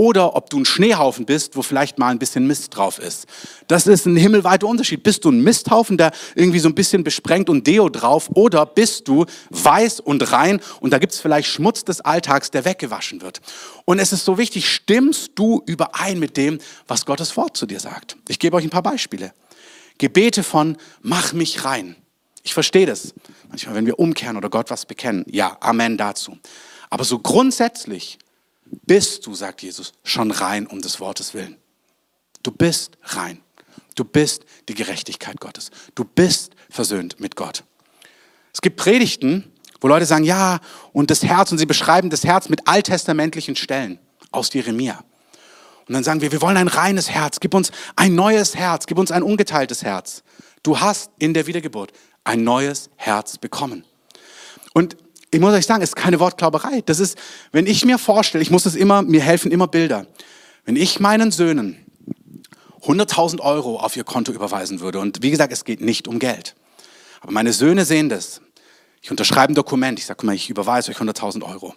[0.00, 3.26] oder ob du ein Schneehaufen bist, wo vielleicht mal ein bisschen Mist drauf ist.
[3.68, 5.02] Das ist ein himmelweiter Unterschied.
[5.02, 9.08] Bist du ein Misthaufen, der irgendwie so ein bisschen besprengt und Deo drauf, oder bist
[9.08, 13.42] du weiß und rein und da gibt es vielleicht Schmutz des Alltags, der weggewaschen wird.
[13.84, 17.78] Und es ist so wichtig, stimmst du überein mit dem, was Gottes Wort zu dir
[17.78, 18.16] sagt?
[18.26, 19.34] Ich gebe euch ein paar Beispiele.
[19.98, 21.94] Gebete von, mach mich rein.
[22.42, 23.12] Ich verstehe das.
[23.50, 25.26] Manchmal, wenn wir umkehren oder Gott was bekennen.
[25.28, 26.38] Ja, Amen dazu.
[26.88, 28.18] Aber so grundsätzlich,
[28.86, 31.56] bist du, sagt Jesus, schon rein um des Wortes willen.
[32.42, 33.40] Du bist rein.
[33.94, 35.70] Du bist die Gerechtigkeit Gottes.
[35.94, 37.64] Du bist versöhnt mit Gott.
[38.52, 40.60] Es gibt Predigten, wo Leute sagen, ja,
[40.92, 43.98] und das Herz, und sie beschreiben das Herz mit alttestamentlichen Stellen
[44.30, 45.02] aus Jeremia.
[45.86, 48.98] Und dann sagen wir, wir wollen ein reines Herz, gib uns ein neues Herz, gib
[48.98, 50.22] uns ein ungeteiltes Herz.
[50.62, 53.84] Du hast in der Wiedergeburt ein neues Herz bekommen.
[54.72, 54.96] Und
[55.30, 56.82] ich muss euch sagen, es ist keine Wortklauberei.
[56.86, 57.16] Das ist,
[57.52, 60.06] wenn ich mir vorstelle, ich muss es immer, mir helfen immer Bilder.
[60.64, 61.76] Wenn ich meinen Söhnen
[62.82, 65.00] 100.000 Euro auf ihr Konto überweisen würde.
[65.00, 66.54] Und wie gesagt, es geht nicht um Geld.
[67.20, 68.40] Aber meine Söhne sehen das.
[69.02, 69.98] Ich unterschreibe ein Dokument.
[69.98, 71.74] Ich sage, guck mal, ich überweise euch 100.000 Euro.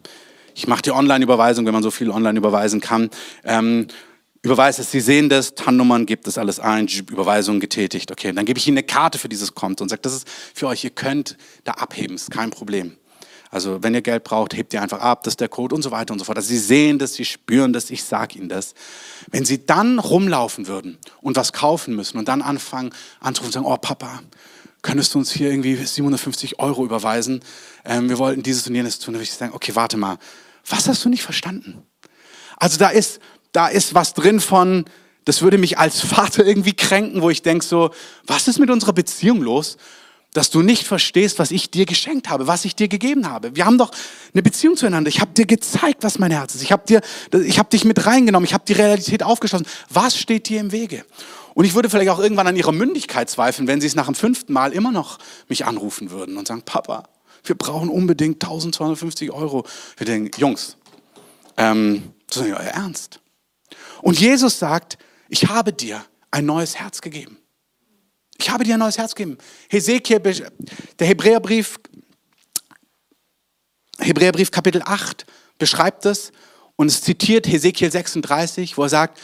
[0.56, 3.10] Ich mache die Online-Überweisung, wenn man so viel online überweisen kann.
[3.44, 3.88] Ähm,
[4.44, 8.12] überweise es, Sie sehen das, TAN-Nummern gibt es alles ein, Überweisung getätigt.
[8.12, 10.68] Okay, dann gebe ich Ihnen eine Karte für dieses Konto und sage, das ist für
[10.68, 12.98] euch, ihr könnt da abheben, ist kein Problem.
[13.54, 15.92] Also wenn ihr Geld braucht, hebt ihr einfach ab, das ist der Code und so
[15.92, 16.39] weiter und so fort.
[16.39, 18.74] Also Sie sehen das, Sie spüren das, ich sage Ihnen das.
[19.30, 22.89] Wenn Sie dann rumlaufen würden und was kaufen müssen und dann anfangen
[23.20, 24.24] anzurufen und sagen, oh Papa,
[24.82, 27.44] könntest du uns hier irgendwie 750 Euro überweisen?
[27.86, 29.13] Ähm, wir wollten dieses und jenes tun.
[29.13, 30.18] Dann würde ich sagen, okay, warte mal,
[30.68, 31.84] was hast du nicht verstanden?
[32.58, 33.20] Also da ist,
[33.52, 34.86] da ist was drin von,
[35.26, 37.92] das würde mich als Vater irgendwie kränken, wo ich denke so,
[38.26, 39.78] was ist mit unserer Beziehung los?
[40.34, 43.56] Dass du nicht verstehst, was ich dir geschenkt habe, was ich dir gegeben habe.
[43.56, 43.91] Wir haben doch
[44.34, 45.10] eine Beziehung zueinander.
[45.10, 46.63] Ich habe dir gezeigt, was mein Herz ist.
[46.63, 47.02] Ich habe dir,
[47.46, 48.46] ich habe dich mit reingenommen.
[48.46, 49.67] Ich habe die Realität aufgeschlossen.
[49.89, 51.06] Was steht dir im Wege?
[51.54, 54.15] Und ich würde vielleicht auch irgendwann an ihrer Mündigkeit zweifeln, wenn sie es nach dem
[54.15, 57.04] fünften Mal immer noch mich anrufen würden und sagen, Papa,
[57.43, 59.65] wir brauchen unbedingt 1250 Euro.
[59.98, 60.78] Wir denken, Jungs,
[61.58, 63.19] ähm, das ist nicht euer Ernst.
[64.02, 64.98] Und Jesus sagt,
[65.30, 67.38] ich habe dir ein neues Herz gegeben.
[68.43, 69.38] Ich habe dir ein neues Herz gegeben.
[69.69, 71.79] Hesekiel, der Hebräerbrief,
[73.99, 75.25] Hebräerbrief Kapitel 8
[75.58, 76.34] beschreibt es
[76.75, 79.21] und es zitiert Hesekiel 36, wo er sagt,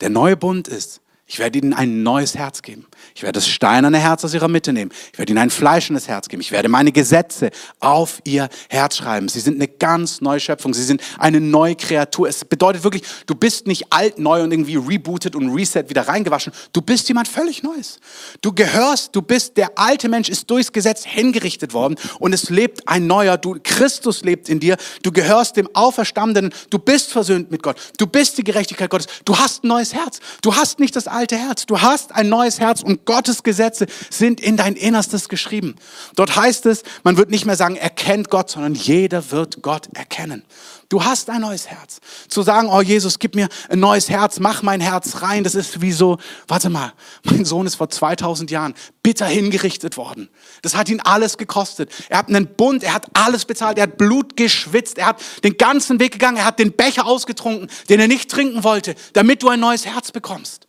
[0.00, 1.01] der neue Bund ist,
[1.32, 2.86] ich werde ihnen ein neues Herz geben.
[3.14, 4.92] Ich werde das steinerne Herz aus ihrer Mitte nehmen.
[5.14, 6.42] Ich werde ihnen ein fleischendes Herz geben.
[6.42, 9.30] Ich werde meine Gesetze auf ihr Herz schreiben.
[9.30, 10.74] Sie sind eine ganz neue Schöpfung.
[10.74, 12.28] Sie sind eine neue Kreatur.
[12.28, 16.52] Es bedeutet wirklich, du bist nicht alt, neu und irgendwie rebootet und reset wieder reingewaschen.
[16.74, 17.98] Du bist jemand völlig Neues.
[18.42, 22.86] Du gehörst, du bist, der alte Mensch ist durchs Gesetz hingerichtet worden und es lebt
[22.86, 23.38] ein neuer.
[23.38, 24.76] Du, Christus lebt in dir.
[25.02, 26.52] Du gehörst dem Auferstandenen.
[26.68, 27.78] Du bist versöhnt mit Gott.
[27.96, 29.06] Du bist die Gerechtigkeit Gottes.
[29.24, 30.20] Du hast ein neues Herz.
[30.42, 31.66] Du hast nicht das alte alte Herz.
[31.66, 35.76] Du hast ein neues Herz und Gottes Gesetze sind in dein Innerstes geschrieben.
[36.16, 39.88] Dort heißt es, man wird nicht mehr sagen, er kennt Gott, sondern jeder wird Gott
[39.94, 40.42] erkennen.
[40.88, 42.00] Du hast ein neues Herz.
[42.26, 45.80] Zu sagen, oh Jesus, gib mir ein neues Herz, mach mein Herz rein, das ist
[45.80, 50.28] wie so, warte mal, mein Sohn ist vor 2000 Jahren bitter hingerichtet worden.
[50.62, 51.88] Das hat ihn alles gekostet.
[52.08, 55.56] Er hat einen Bund, er hat alles bezahlt, er hat Blut geschwitzt, er hat den
[55.56, 59.50] ganzen Weg gegangen, er hat den Becher ausgetrunken, den er nicht trinken wollte, damit du
[59.50, 60.66] ein neues Herz bekommst.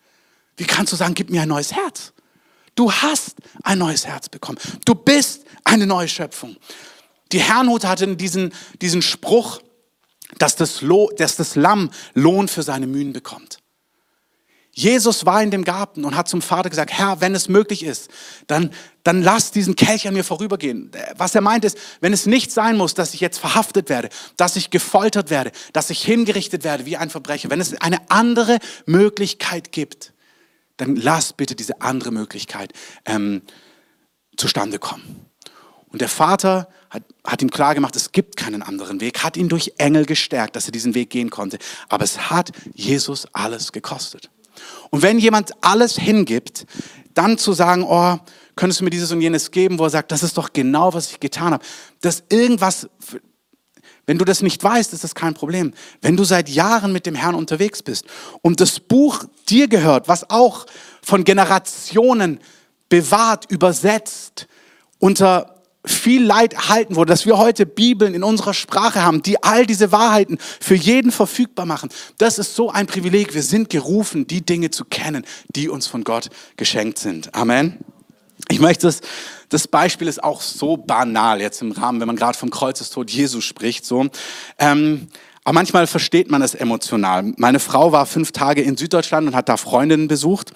[0.57, 2.13] Wie kannst du sagen, gib mir ein neues Herz?
[2.75, 4.57] Du hast ein neues Herz bekommen.
[4.85, 6.57] Du bist eine neue Schöpfung.
[7.31, 9.61] Die Herrnhut hatte diesen, diesen Spruch,
[10.37, 13.59] dass das, Lo, dass das Lamm Lohn für seine Mühen bekommt.
[14.75, 18.09] Jesus war in dem Garten und hat zum Vater gesagt, Herr, wenn es möglich ist,
[18.47, 18.71] dann,
[19.03, 20.89] dann lass diesen Kelch an mir vorübergehen.
[21.15, 24.55] Was er meint ist, wenn es nicht sein muss, dass ich jetzt verhaftet werde, dass
[24.55, 29.71] ich gefoltert werde, dass ich hingerichtet werde wie ein Verbrecher, wenn es eine andere Möglichkeit
[29.71, 30.12] gibt,
[30.77, 32.73] dann lass bitte diese andere Möglichkeit
[33.05, 33.41] ähm,
[34.37, 35.27] zustande kommen.
[35.87, 39.47] Und der Vater hat, hat ihm klar gemacht, es gibt keinen anderen Weg, hat ihn
[39.47, 41.59] durch Engel gestärkt, dass er diesen Weg gehen konnte.
[41.87, 44.31] Aber es hat Jesus alles gekostet.
[44.89, 46.65] Und wenn jemand alles hingibt,
[47.13, 48.17] dann zu sagen, oh,
[48.55, 51.11] könntest du mir dieses und jenes geben, wo er sagt, das ist doch genau, was
[51.11, 51.65] ich getan habe,
[52.01, 52.89] dass irgendwas
[54.05, 55.73] wenn du das nicht weißt, ist das kein Problem.
[56.01, 58.05] Wenn du seit Jahren mit dem Herrn unterwegs bist
[58.41, 60.65] und das Buch dir gehört, was auch
[61.01, 62.39] von Generationen
[62.89, 64.47] bewahrt, übersetzt,
[64.99, 65.53] unter
[65.85, 69.91] viel Leid erhalten wurde, dass wir heute Bibeln in unserer Sprache haben, die all diese
[69.91, 71.89] Wahrheiten für jeden verfügbar machen.
[72.17, 73.33] Das ist so ein Privileg.
[73.33, 77.35] Wir sind gerufen, die Dinge zu kennen, die uns von Gott geschenkt sind.
[77.35, 77.79] Amen.
[78.53, 79.01] Ich möchte das,
[79.49, 83.41] das Beispiel ist auch so banal jetzt im Rahmen, wenn man gerade vom Kreuzestod Jesu
[83.41, 84.05] spricht, so.
[84.59, 85.07] Ähm,
[85.43, 87.33] aber manchmal versteht man es emotional.
[87.37, 90.51] Meine Frau war fünf Tage in Süddeutschland und hat da Freundinnen besucht.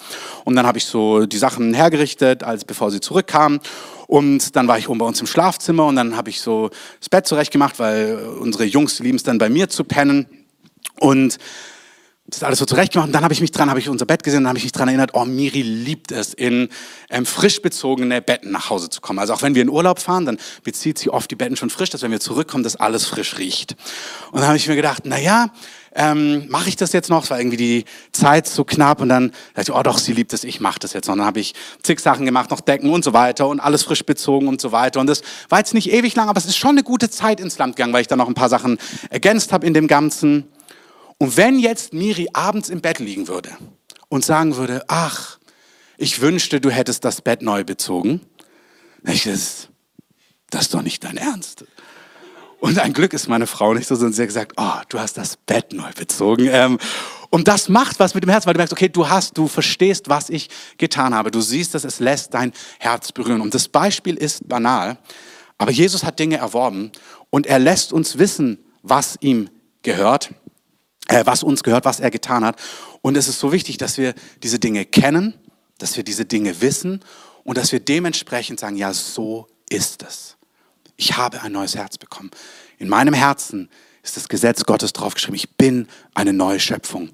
[0.45, 3.61] Und dann habe ich so die Sachen hergerichtet, als bevor sie zurückkam.
[4.05, 7.09] Und dann war ich oben bei uns im Schlafzimmer und dann habe ich so das
[7.09, 10.27] Bett zurechtgemacht, weil unsere Jungs lieben es dann bei mir zu pennen.
[10.99, 11.39] Und
[12.27, 13.07] das ist alles so zurechtgemacht.
[13.07, 14.73] Und dann habe ich mich dran, habe ich unser Bett gesehen, dann habe ich mich
[14.73, 16.67] dran erinnert, oh, Miri liebt es, in
[17.09, 19.19] ähm, frisch bezogene Betten nach Hause zu kommen.
[19.19, 21.89] Also auch wenn wir in Urlaub fahren, dann bezieht sie oft die Betten schon frisch,
[21.89, 23.77] dass wenn wir zurückkommen, das alles frisch riecht.
[24.31, 25.51] Und dann habe ich mir gedacht, na ja,
[25.95, 27.23] ähm, mache ich das jetzt noch?
[27.23, 30.33] Es war irgendwie die Zeit so knapp und dann dachte ich, oh doch, sie liebt
[30.33, 31.13] es, ich mache das jetzt noch.
[31.13, 34.05] Und dann habe ich zig Sachen gemacht, noch Decken und so weiter und alles frisch
[34.05, 34.99] bezogen und so weiter.
[34.99, 37.57] Und das war jetzt nicht ewig lang, aber es ist schon eine gute Zeit ins
[37.57, 38.77] Land gegangen, weil ich dann noch ein paar Sachen
[39.09, 40.43] ergänzt habe in dem Ganzen.
[41.19, 43.49] Und wenn jetzt Miri abends im Bett liegen würde
[44.09, 45.39] und sagen würde, ach,
[45.97, 48.21] ich wünschte, du hättest das Bett neu bezogen,
[49.03, 49.69] ich, das,
[50.49, 51.65] das ist doch nicht dein Ernst.
[52.59, 55.17] Und ein Glück ist meine Frau nicht so, sondern sie hat gesagt, oh, du hast
[55.17, 56.49] das Bett neu bezogen.
[56.51, 56.79] Ähm,
[57.29, 60.09] Und das macht was mit dem Herzen, weil du merkst, okay, du hast, du verstehst,
[60.09, 61.29] was ich getan habe.
[61.31, 63.41] Du siehst dass es lässt dein Herz berühren.
[63.41, 64.97] Und das Beispiel ist banal,
[65.57, 66.91] aber Jesus hat Dinge erworben
[67.29, 69.49] und er lässt uns wissen, was ihm
[69.81, 70.31] gehört,
[71.25, 72.57] was uns gehört, was er getan hat.
[73.01, 75.33] Und es ist so wichtig, dass wir diese Dinge kennen,
[75.77, 77.03] dass wir diese Dinge wissen
[77.43, 80.37] und dass wir dementsprechend sagen, ja, so ist es.
[80.97, 82.31] Ich habe ein neues Herz bekommen.
[82.79, 83.69] In meinem Herzen
[84.07, 85.35] ist das Gesetz Gottes draufgeschrieben.
[85.35, 87.09] Ich bin eine neue Schöpfung.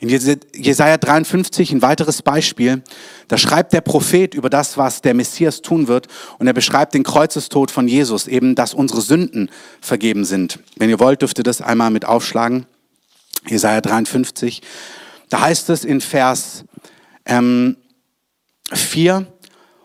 [0.00, 2.82] In Jesaja 53 ein weiteres Beispiel.
[3.28, 6.08] Da schreibt der Prophet über das, was der Messias tun wird.
[6.38, 9.50] Und er beschreibt den Kreuzestod von Jesus, eben, dass unsere Sünden
[9.80, 10.58] vergeben sind.
[10.76, 12.66] Wenn ihr wollt, dürft ihr das einmal mit aufschlagen.
[13.48, 14.62] Jesaja 53.
[15.28, 16.64] Da heißt es in Vers
[17.24, 17.76] ähm,
[18.72, 19.26] 4,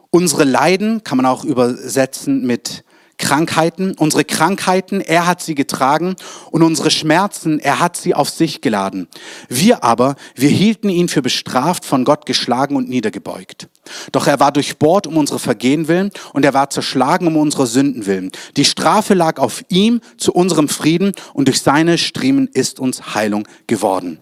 [0.10, 2.84] unsere Leiden kann man auch übersetzen mit
[3.17, 6.15] Krankheiten, unsere Krankheiten, er hat sie getragen
[6.52, 9.08] und unsere Schmerzen, er hat sie auf sich geladen.
[9.50, 13.70] Wir aber, wir hielten ihn für bestraft, von Gott geschlagen und niedergebeugt.
[14.12, 18.06] Doch er war durchbohrt um unsere Vergehen willen und er war zerschlagen um unsere Sünden
[18.06, 18.32] willen.
[18.56, 23.47] Die Strafe lag auf ihm zu unserem Frieden und durch seine Striemen ist uns Heilung
[23.67, 24.19] geworden.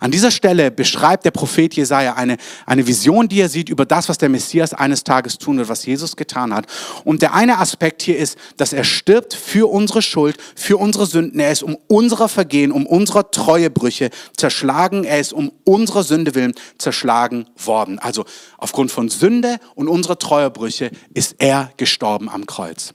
[0.00, 4.08] An dieser Stelle beschreibt der Prophet Jesaja eine, eine Vision, die er sieht über das,
[4.08, 6.66] was der Messias eines Tages tun wird, was Jesus getan hat.
[7.04, 11.40] Und der eine Aspekt hier ist, dass er stirbt für unsere Schuld, für unsere Sünden.
[11.40, 15.04] Er ist um unserer Vergehen, um unserer Treuebrüche zerschlagen.
[15.04, 17.98] Er ist um unserer Sünde willen zerschlagen worden.
[17.98, 18.24] Also
[18.56, 22.94] aufgrund von Sünde und unserer Treuebrüche ist er gestorben am Kreuz.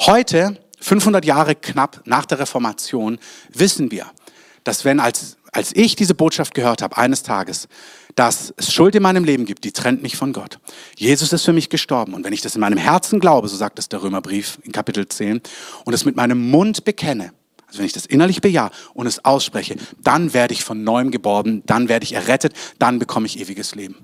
[0.00, 3.18] Heute, 500 Jahre knapp nach der Reformation,
[3.52, 4.06] wissen wir,
[4.64, 7.68] dass wenn als, als ich diese Botschaft gehört habe, eines Tages,
[8.14, 10.58] dass es Schuld in meinem Leben gibt, die trennt mich von Gott.
[10.96, 12.14] Jesus ist für mich gestorben.
[12.14, 15.06] Und wenn ich das in meinem Herzen glaube, so sagt es der Römerbrief in Kapitel
[15.06, 15.40] 10,
[15.84, 17.32] und es mit meinem Mund bekenne,
[17.68, 21.62] also wenn ich das innerlich bejahe und es ausspreche, dann werde ich von neuem geboren,
[21.66, 23.96] dann werde ich errettet, dann bekomme ich ewiges Leben.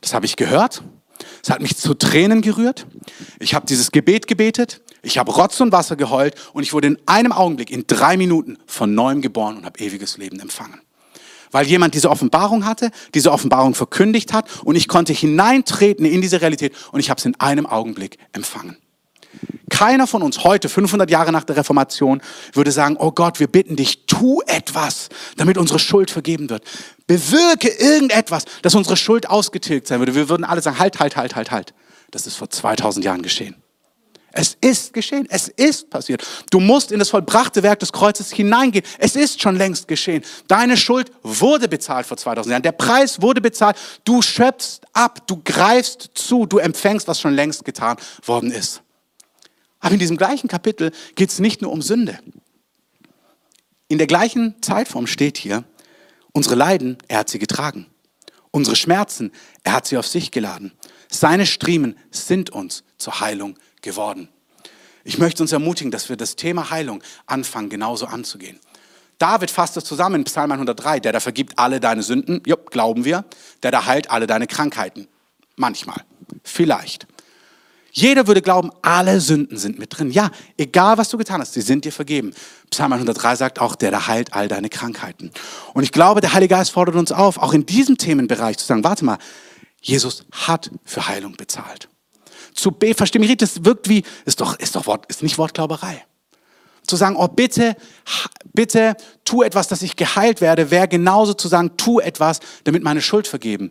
[0.00, 0.82] Das habe ich gehört.
[1.42, 2.86] Es hat mich zu Tränen gerührt.
[3.38, 4.80] Ich habe dieses Gebet gebetet.
[5.02, 8.58] Ich habe Rotz und Wasser geheult und ich wurde in einem Augenblick, in drei Minuten
[8.66, 10.80] von neuem geboren und habe ewiges Leben empfangen.
[11.50, 16.40] Weil jemand diese Offenbarung hatte, diese Offenbarung verkündigt hat und ich konnte hineintreten in diese
[16.40, 18.76] Realität und ich habe es in einem Augenblick empfangen.
[19.70, 22.20] Keiner von uns heute, 500 Jahre nach der Reformation,
[22.52, 26.64] würde sagen, oh Gott, wir bitten dich, tu etwas, damit unsere Schuld vergeben wird.
[27.06, 30.14] Bewirke irgendetwas, dass unsere Schuld ausgetilgt sein würde.
[30.14, 31.74] Wir würden alle sagen, halt, halt, halt, halt, halt.
[32.10, 33.56] Das ist vor 2000 Jahren geschehen.
[34.32, 35.26] Es ist geschehen.
[35.28, 36.24] Es ist passiert.
[36.50, 38.84] Du musst in das vollbrachte Werk des Kreuzes hineingehen.
[38.98, 40.22] Es ist schon längst geschehen.
[40.46, 42.62] Deine Schuld wurde bezahlt vor 2000 Jahren.
[42.62, 43.76] Der Preis wurde bezahlt.
[44.04, 45.26] Du schöpfst ab.
[45.26, 46.46] Du greifst zu.
[46.46, 48.82] Du empfängst, was schon längst getan worden ist.
[49.80, 52.18] Aber in diesem gleichen Kapitel geht es nicht nur um Sünde.
[53.88, 55.64] In der gleichen Zeitform steht hier,
[56.32, 57.86] unsere Leiden, er hat sie getragen.
[58.52, 59.32] Unsere Schmerzen,
[59.64, 60.72] er hat sie auf sich geladen.
[61.08, 64.28] Seine Striemen sind uns zur Heilung geworden.
[65.02, 68.60] Ich möchte uns ermutigen, dass wir das Thema Heilung anfangen, genauso anzugehen.
[69.18, 73.04] David fasst es zusammen in Psalm 103, der da vergibt alle deine Sünden, jupp, glauben
[73.04, 73.24] wir,
[73.62, 75.08] der da heilt alle deine Krankheiten.
[75.56, 76.04] Manchmal,
[76.42, 77.06] vielleicht.
[77.92, 80.10] Jeder würde glauben, alle Sünden sind mit drin.
[80.10, 82.32] Ja, egal was du getan hast, sie sind dir vergeben.
[82.70, 85.30] Psalm 103 sagt auch, der da heilt all deine Krankheiten.
[85.74, 88.84] Und ich glaube, der Heilige Geist fordert uns auf, auch in diesem Themenbereich zu sagen,
[88.84, 89.18] warte mal,
[89.80, 91.88] Jesus hat für Heilung bezahlt.
[92.54, 95.38] Zu B, versteh mich richtig, das wirkt wie, ist doch, ist doch Wort, ist nicht
[95.38, 96.04] Wortglauberei.
[96.86, 97.76] Zu sagen, oh bitte,
[98.52, 103.02] bitte, tu etwas, dass ich geheilt werde, wäre genauso zu sagen, tu etwas, damit meine
[103.02, 103.70] Schuld vergeben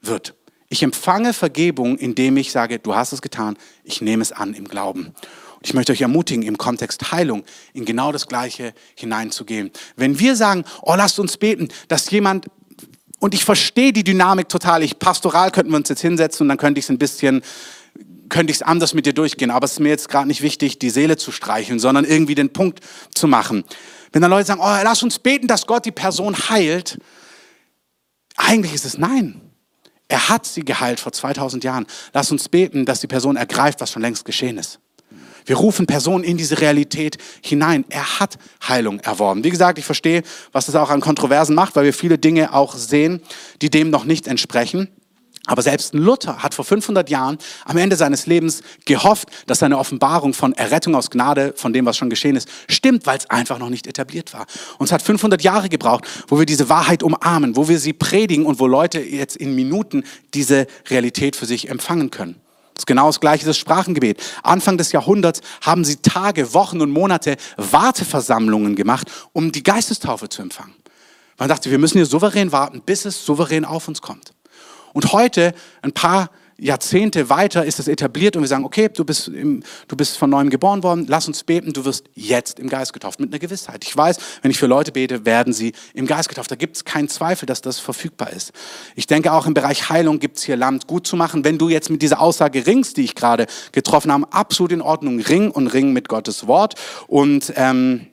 [0.00, 0.34] wird.
[0.70, 4.68] Ich empfange Vergebung, indem ich sage, du hast es getan, ich nehme es an im
[4.68, 5.06] Glauben.
[5.06, 9.70] Und ich möchte euch ermutigen, im Kontext Heilung in genau das Gleiche hineinzugehen.
[9.96, 12.46] Wenn wir sagen, oh, lasst uns beten, dass jemand,
[13.18, 16.58] und ich verstehe die Dynamik total, ich pastoral könnten wir uns jetzt hinsetzen und dann
[16.58, 17.42] könnte ich es ein bisschen,
[18.28, 20.78] könnte ich es anders mit dir durchgehen, aber es ist mir jetzt gerade nicht wichtig,
[20.78, 22.80] die Seele zu streicheln, sondern irgendwie den Punkt
[23.14, 23.64] zu machen.
[24.12, 26.98] Wenn dann Leute sagen, oh, lass uns beten, dass Gott die Person heilt,
[28.36, 29.47] eigentlich ist es nein.
[30.08, 31.86] Er hat sie geheilt vor 2000 Jahren.
[32.14, 34.80] Lass uns beten, dass die Person ergreift, was schon längst geschehen ist.
[35.44, 37.84] Wir rufen Personen in diese Realität hinein.
[37.88, 39.44] Er hat Heilung erworben.
[39.44, 42.74] Wie gesagt, ich verstehe, was das auch an Kontroversen macht, weil wir viele Dinge auch
[42.74, 43.22] sehen,
[43.62, 44.88] die dem noch nicht entsprechen.
[45.48, 50.34] Aber selbst Luther hat vor 500 Jahren am Ende seines Lebens gehofft, dass seine Offenbarung
[50.34, 53.70] von Errettung aus Gnade, von dem, was schon geschehen ist, stimmt, weil es einfach noch
[53.70, 54.44] nicht etabliert war.
[54.76, 58.44] Und es hat 500 Jahre gebraucht, wo wir diese Wahrheit umarmen, wo wir sie predigen
[58.44, 62.34] und wo Leute jetzt in Minuten diese Realität für sich empfangen können.
[62.74, 64.22] Das ist genau das gleiche das Sprachengebet.
[64.42, 70.42] Anfang des Jahrhunderts haben sie Tage, Wochen und Monate Warteversammlungen gemacht, um die Geistestaufe zu
[70.42, 70.74] empfangen.
[71.38, 74.34] Man dachte, wir müssen hier souverän warten, bis es souverän auf uns kommt.
[74.92, 79.28] Und heute, ein paar Jahrzehnte weiter ist es etabliert und wir sagen, okay, du bist,
[79.28, 82.92] im, du bist von neuem geboren worden, lass uns beten, du wirst jetzt im Geist
[82.92, 83.84] getauft, mit einer Gewissheit.
[83.84, 86.50] Ich weiß, wenn ich für Leute bete, werden sie im Geist getauft.
[86.50, 88.50] Da gibt es keinen Zweifel, dass das verfügbar ist.
[88.96, 91.44] Ich denke auch im Bereich Heilung gibt es hier Land gut zu machen.
[91.44, 95.20] Wenn du jetzt mit dieser Aussage ringst, die ich gerade getroffen habe, absolut in Ordnung,
[95.20, 96.74] ring und ring mit Gottes Wort
[97.06, 98.08] und ähm,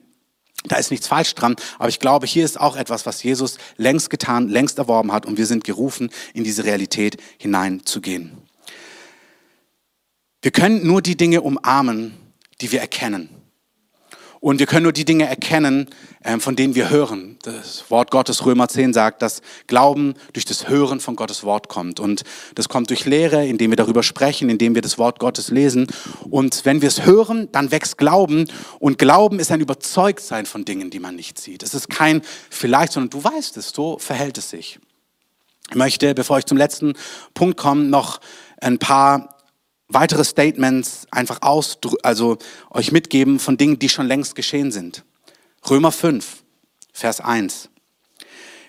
[0.64, 4.10] da ist nichts falsch dran, aber ich glaube, hier ist auch etwas, was Jesus längst
[4.10, 8.36] getan, längst erworben hat und wir sind gerufen, in diese Realität hineinzugehen.
[10.42, 12.14] Wir können nur die Dinge umarmen,
[12.60, 13.28] die wir erkennen.
[14.46, 15.88] Und wir können nur die Dinge erkennen,
[16.22, 17.36] ähm, von denen wir hören.
[17.42, 21.98] Das Wort Gottes, Römer 10, sagt, dass Glauben durch das Hören von Gottes Wort kommt.
[21.98, 22.22] Und
[22.54, 25.88] das kommt durch Lehre, indem wir darüber sprechen, indem wir das Wort Gottes lesen.
[26.30, 28.46] Und wenn wir es hören, dann wächst Glauben.
[28.78, 31.64] Und Glauben ist ein Überzeugtsein von Dingen, die man nicht sieht.
[31.64, 34.78] Es ist kein vielleicht, sondern du weißt es, so verhält es sich.
[35.70, 36.92] Ich möchte, bevor ich zum letzten
[37.34, 38.20] Punkt komme, noch
[38.60, 39.35] ein paar
[39.88, 42.38] weitere Statements einfach aus, also
[42.70, 45.04] euch mitgeben von Dingen, die schon längst geschehen sind.
[45.68, 46.42] Römer 5,
[46.92, 47.68] Vers 1.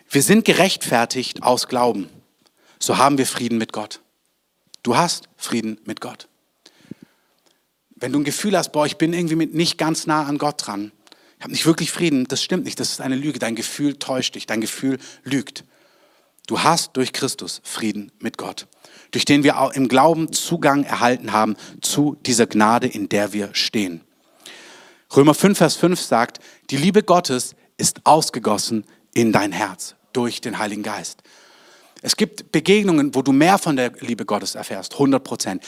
[0.09, 2.09] Wir sind gerechtfertigt aus Glauben.
[2.79, 4.01] So haben wir Frieden mit Gott.
[4.83, 6.27] Du hast Frieden mit Gott.
[7.95, 10.91] Wenn du ein Gefühl hast, boah, ich bin irgendwie nicht ganz nah an Gott dran,
[11.37, 13.37] ich habe nicht wirklich Frieden, das stimmt nicht, das ist eine Lüge.
[13.37, 15.63] Dein Gefühl täuscht dich, dein Gefühl lügt.
[16.47, 18.67] Du hast durch Christus Frieden mit Gott
[19.11, 23.49] durch den wir auch im Glauben Zugang erhalten haben zu dieser Gnade, in der wir
[23.53, 24.01] stehen.
[25.15, 30.57] Römer 5, Vers 5 sagt, die Liebe Gottes ist ausgegossen in dein Herz durch den
[30.57, 31.21] Heiligen Geist.
[32.01, 35.63] Es gibt Begegnungen, wo du mehr von der Liebe Gottes erfährst, 100 Prozent.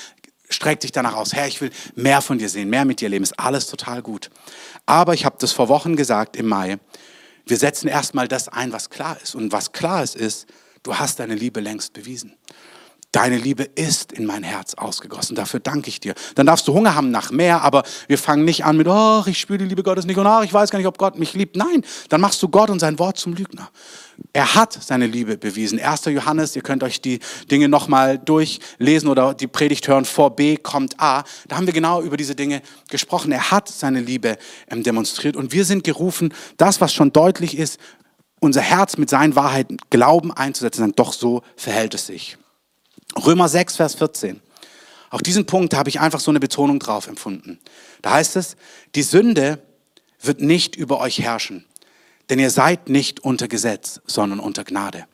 [0.50, 3.24] Streck dich danach aus, Herr, ich will mehr von dir sehen, mehr mit dir leben,
[3.24, 4.30] ist alles total gut.
[4.86, 6.78] Aber ich habe das vor Wochen gesagt im Mai,
[7.46, 9.34] wir setzen erstmal das ein, was klar ist.
[9.34, 10.48] Und was klar ist, ist,
[10.84, 12.36] du hast deine Liebe längst bewiesen.
[13.12, 15.36] Deine Liebe ist in mein Herz ausgegossen.
[15.36, 16.14] Dafür danke ich dir.
[16.36, 19.40] Dann darfst du Hunger haben nach mehr, aber wir fangen nicht an mit, oh, ich
[19.40, 21.56] spüre die Liebe Gottes nicht und oh, ich weiß gar nicht, ob Gott mich liebt.
[21.56, 23.72] Nein, dann machst du Gott und sein Wort zum Lügner.
[24.32, 25.80] Er hat seine Liebe bewiesen.
[25.80, 26.06] 1.
[26.06, 30.06] Johannes, ihr könnt euch die Dinge nochmal durchlesen oder die Predigt hören.
[30.06, 31.24] Vor B kommt A.
[31.48, 33.32] Da haben wir genau über diese Dinge gesprochen.
[33.32, 34.38] Er hat seine Liebe
[34.70, 37.80] ähm, demonstriert und wir sind gerufen, das, was schon deutlich ist,
[38.40, 40.82] unser Herz mit seinen Wahrheiten Glauben einzusetzen.
[40.82, 42.38] Dann doch so verhält es sich.
[43.26, 44.42] Römer 6, Vers 14.
[45.10, 47.60] Auch diesen Punkt habe ich einfach so eine Betonung drauf empfunden.
[48.02, 48.56] Da heißt es,
[48.96, 49.62] die Sünde
[50.22, 51.66] wird nicht über euch herrschen,
[52.30, 55.08] denn ihr seid nicht unter Gesetz, sondern unter Gnade.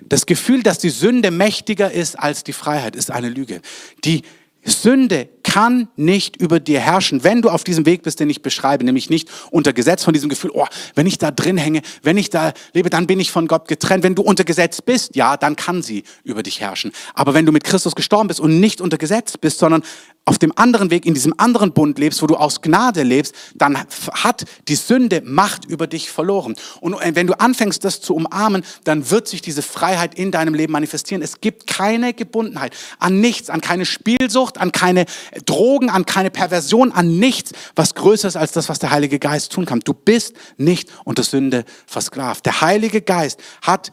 [0.00, 3.60] Das Gefühl, dass die Sünde mächtiger ist als die Freiheit, ist eine Lüge.
[4.04, 4.22] Die
[4.64, 8.84] Sünde kann nicht über dir herrschen, wenn du auf diesem Weg bist, den ich beschreibe,
[8.84, 12.30] nämlich nicht unter Gesetz von diesem Gefühl, oh, wenn ich da drin hänge, wenn ich
[12.30, 14.04] da lebe, dann bin ich von Gott getrennt.
[14.04, 16.92] Wenn du unter Gesetz bist, ja, dann kann sie über dich herrschen.
[17.14, 19.82] Aber wenn du mit Christus gestorben bist und nicht unter Gesetz bist, sondern
[20.26, 23.76] auf dem anderen Weg, in diesem anderen Bund lebst, wo du aus Gnade lebst, dann
[24.12, 26.54] hat die Sünde Macht über dich verloren.
[26.80, 30.72] Und wenn du anfängst, das zu umarmen, dann wird sich diese Freiheit in deinem Leben
[30.72, 31.22] manifestieren.
[31.22, 35.06] Es gibt keine Gebundenheit an nichts, an keine Spielsucht, an keine
[35.44, 39.52] Drogen, an keine Perversion, an nichts, was größer ist als das, was der Heilige Geist
[39.52, 39.80] tun kann.
[39.80, 42.46] Du bist nicht unter Sünde versklavt.
[42.46, 43.90] Der Heilige Geist hat,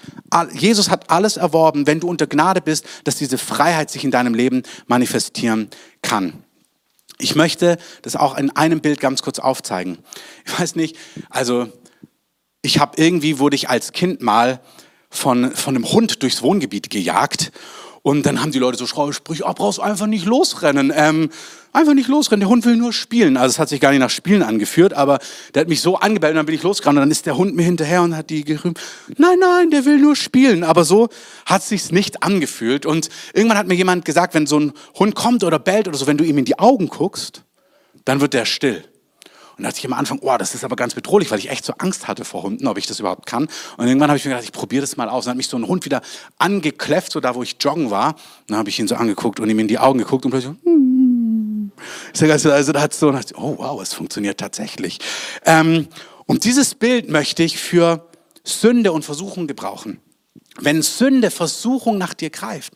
[0.54, 4.34] Jesus hat alles erworben, wenn du unter Gnade bist, dass diese Freiheit sich in deinem
[4.34, 5.70] Leben manifestieren
[6.02, 6.44] kann.
[7.20, 9.98] Ich möchte das auch in einem Bild ganz kurz aufzeigen.
[10.46, 10.96] Ich weiß nicht,
[11.30, 11.68] also
[12.62, 14.62] ich habe irgendwie, wurde ich als Kind mal
[15.10, 17.52] von, von einem Hund durchs Wohngebiet gejagt
[18.08, 20.94] und dann haben die Leute so Sprüche, oh, brauchst einfach nicht losrennen.
[20.96, 21.30] Ähm,
[21.74, 23.36] einfach nicht losrennen, der Hund will nur spielen.
[23.36, 25.20] Also es hat sich gar nicht nach Spielen angeführt, aber
[25.54, 27.58] der hat mich so angebellt und dann bin ich losgerannt und dann ist der Hund
[27.58, 28.80] mir hinterher und hat die gerühmt,
[29.18, 30.64] nein, nein, der will nur spielen.
[30.64, 31.10] Aber so
[31.46, 32.86] hat es sich nicht angefühlt.
[32.86, 36.08] Und irgendwann hat mir jemand gesagt, wenn so ein Hund kommt oder bellt oder so,
[36.08, 37.44] wenn du ihm in die Augen guckst,
[38.06, 38.86] dann wird der still.
[39.58, 41.66] Und da dachte ich am Anfang, oh, das ist aber ganz bedrohlich, weil ich echt
[41.66, 43.48] so Angst hatte vor Hunden, ob ich das überhaupt kann.
[43.78, 45.26] Und irgendwann habe ich mir gedacht, ich probiere das mal aus.
[45.26, 46.02] Und dann hat mich so ein Hund wieder
[46.38, 48.10] angekläfft, so da, wo ich joggen war.
[48.10, 50.54] Und dann habe ich ihn so angeguckt und ihm in die Augen geguckt und plötzlich
[50.64, 51.72] so, hm.
[52.32, 55.00] also, also da hat so, oh wow, es funktioniert tatsächlich.
[55.46, 55.88] Ähm,
[56.28, 58.08] und dieses Bild möchte ich für
[58.44, 60.00] Sünde und Versuchung gebrauchen.
[60.60, 62.74] Wenn Sünde, Versuchung nach dir greift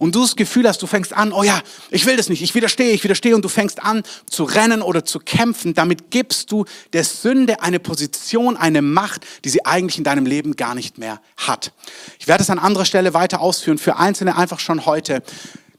[0.00, 1.60] und du das Gefühl hast, du fängst an, oh ja,
[1.90, 5.04] ich will das nicht, ich widerstehe, ich widerstehe und du fängst an zu rennen oder
[5.04, 10.04] zu kämpfen, damit gibst du der Sünde eine Position, eine Macht, die sie eigentlich in
[10.04, 11.74] deinem Leben gar nicht mehr hat.
[12.18, 15.22] Ich werde es an anderer Stelle weiter ausführen, für Einzelne einfach schon heute.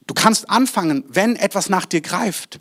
[0.05, 2.59] Du kannst anfangen, wenn etwas nach dir greift,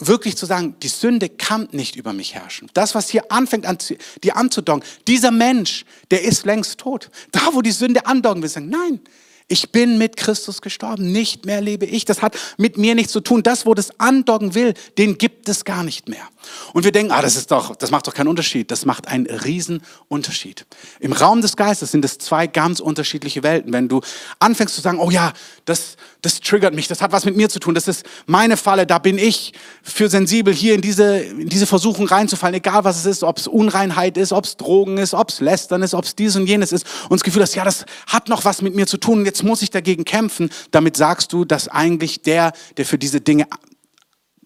[0.00, 2.70] wirklich zu sagen, die Sünde kann nicht über mich herrschen.
[2.74, 3.78] Das, was hier anfängt, an,
[4.22, 7.10] dir anzudocken, dieser Mensch, der ist längst tot.
[7.32, 9.00] Da, wo die Sünde andocken will, sagen, nein,
[9.48, 12.04] ich bin mit Christus gestorben, nicht mehr lebe ich.
[12.04, 13.42] Das hat mit mir nichts zu tun.
[13.42, 16.28] Das, wo das andocken will, den gibt es gar nicht mehr.
[16.72, 18.70] Und wir denken, ah, das ist doch, das macht doch keinen Unterschied.
[18.70, 20.66] Das macht einen riesen Unterschied.
[21.00, 23.72] Im Raum des Geistes sind es zwei ganz unterschiedliche Welten.
[23.72, 24.00] Wenn du
[24.38, 25.32] anfängst zu sagen, oh ja,
[25.64, 28.86] das, das triggert mich, das hat was mit mir zu tun, das ist meine Falle,
[28.86, 33.06] da bin ich für sensibel, hier in diese, in diese Versuchung reinzufallen, egal was es
[33.06, 36.14] ist, ob es Unreinheit ist, ob es Drogen ist, ob es Lästern ist, ob es
[36.16, 36.86] dies und jenes ist.
[37.08, 39.62] Und das Gefühl hast, ja, das hat noch was mit mir zu tun, jetzt muss
[39.62, 40.50] ich dagegen kämpfen.
[40.70, 43.46] Damit sagst du, dass eigentlich der, der für diese Dinge,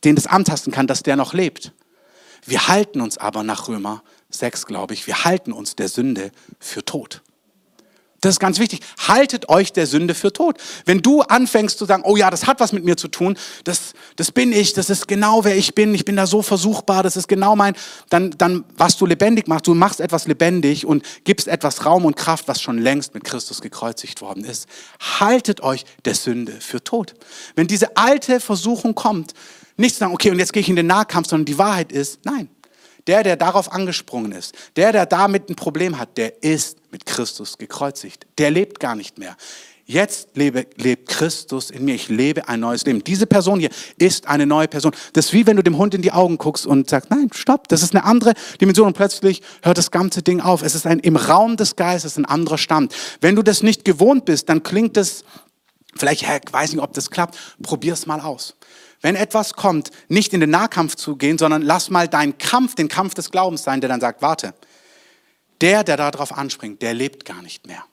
[0.04, 1.72] den das antasten kann, dass der noch lebt.
[2.44, 6.84] Wir halten uns aber nach Römer 6, glaube ich, wir halten uns der Sünde für
[6.84, 7.22] tot.
[8.22, 8.80] Das ist ganz wichtig.
[9.08, 10.56] Haltet euch der Sünde für tot.
[10.84, 13.94] Wenn du anfängst zu sagen, oh ja, das hat was mit mir zu tun, das,
[14.14, 17.16] das bin ich, das ist genau wer ich bin, ich bin da so versuchbar, das
[17.16, 17.74] ist genau mein,
[18.10, 22.14] dann, dann, was du lebendig machst, du machst etwas lebendig und gibst etwas Raum und
[22.14, 24.68] Kraft, was schon längst mit Christus gekreuzigt worden ist.
[25.18, 27.14] Haltet euch der Sünde für tot.
[27.56, 29.34] Wenn diese alte Versuchung kommt,
[29.76, 32.20] nicht zu sagen, okay, und jetzt gehe ich in den Nahkampf, sondern die Wahrheit ist,
[32.24, 32.48] nein,
[33.06, 37.58] der, der darauf angesprungen ist, der, der damit ein Problem hat, der ist mit Christus
[37.58, 38.26] gekreuzigt.
[38.38, 39.36] Der lebt gar nicht mehr.
[39.84, 41.96] Jetzt lebe, lebt Christus in mir.
[41.96, 43.02] Ich lebe ein neues Leben.
[43.02, 44.92] Diese Person hier ist eine neue Person.
[45.12, 47.66] Das ist wie wenn du dem Hund in die Augen guckst und sagst, nein, stopp,
[47.66, 50.62] das ist eine andere Dimension und plötzlich hört das ganze Ding auf.
[50.62, 52.94] Es ist ein, im Raum des Geistes ein anderer Stand.
[53.20, 55.24] Wenn du das nicht gewohnt bist, dann klingt es,
[55.96, 58.54] vielleicht, ich weiß nicht, ob das klappt, probier es mal aus
[59.02, 62.88] wenn etwas kommt, nicht in den Nahkampf zu gehen, sondern lass mal deinen Kampf, den
[62.88, 64.54] Kampf des Glaubens sein, der dann sagt, warte,
[65.60, 67.84] der, der darauf anspringt, der lebt gar nicht mehr.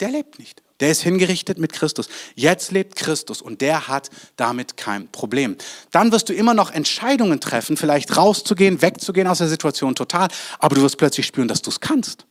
[0.00, 0.62] Der lebt nicht.
[0.80, 2.08] Der ist hingerichtet mit Christus.
[2.34, 5.56] Jetzt lebt Christus und der hat damit kein Problem.
[5.90, 10.28] Dann wirst du immer noch Entscheidungen treffen, vielleicht rauszugehen, wegzugehen aus der Situation total,
[10.58, 12.26] aber du wirst plötzlich spüren, dass du es kannst.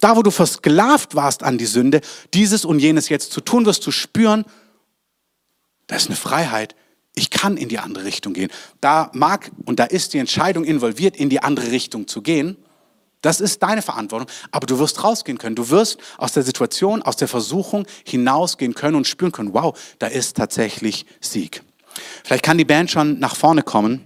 [0.00, 2.02] Da, wo du versklavt warst an die Sünde,
[2.34, 4.44] dieses und jenes jetzt zu tun, wirst du spüren,
[5.86, 6.74] da ist eine Freiheit,
[7.16, 8.50] ich kann in die andere Richtung gehen.
[8.80, 12.56] Da mag und da ist die Entscheidung involviert, in die andere Richtung zu gehen.
[13.22, 15.56] Das ist deine Verantwortung, aber du wirst rausgehen können.
[15.56, 20.06] Du wirst aus der Situation, aus der Versuchung hinausgehen können und spüren können, wow, da
[20.06, 21.62] ist tatsächlich Sieg.
[22.22, 24.04] Vielleicht kann die Band schon nach vorne kommen.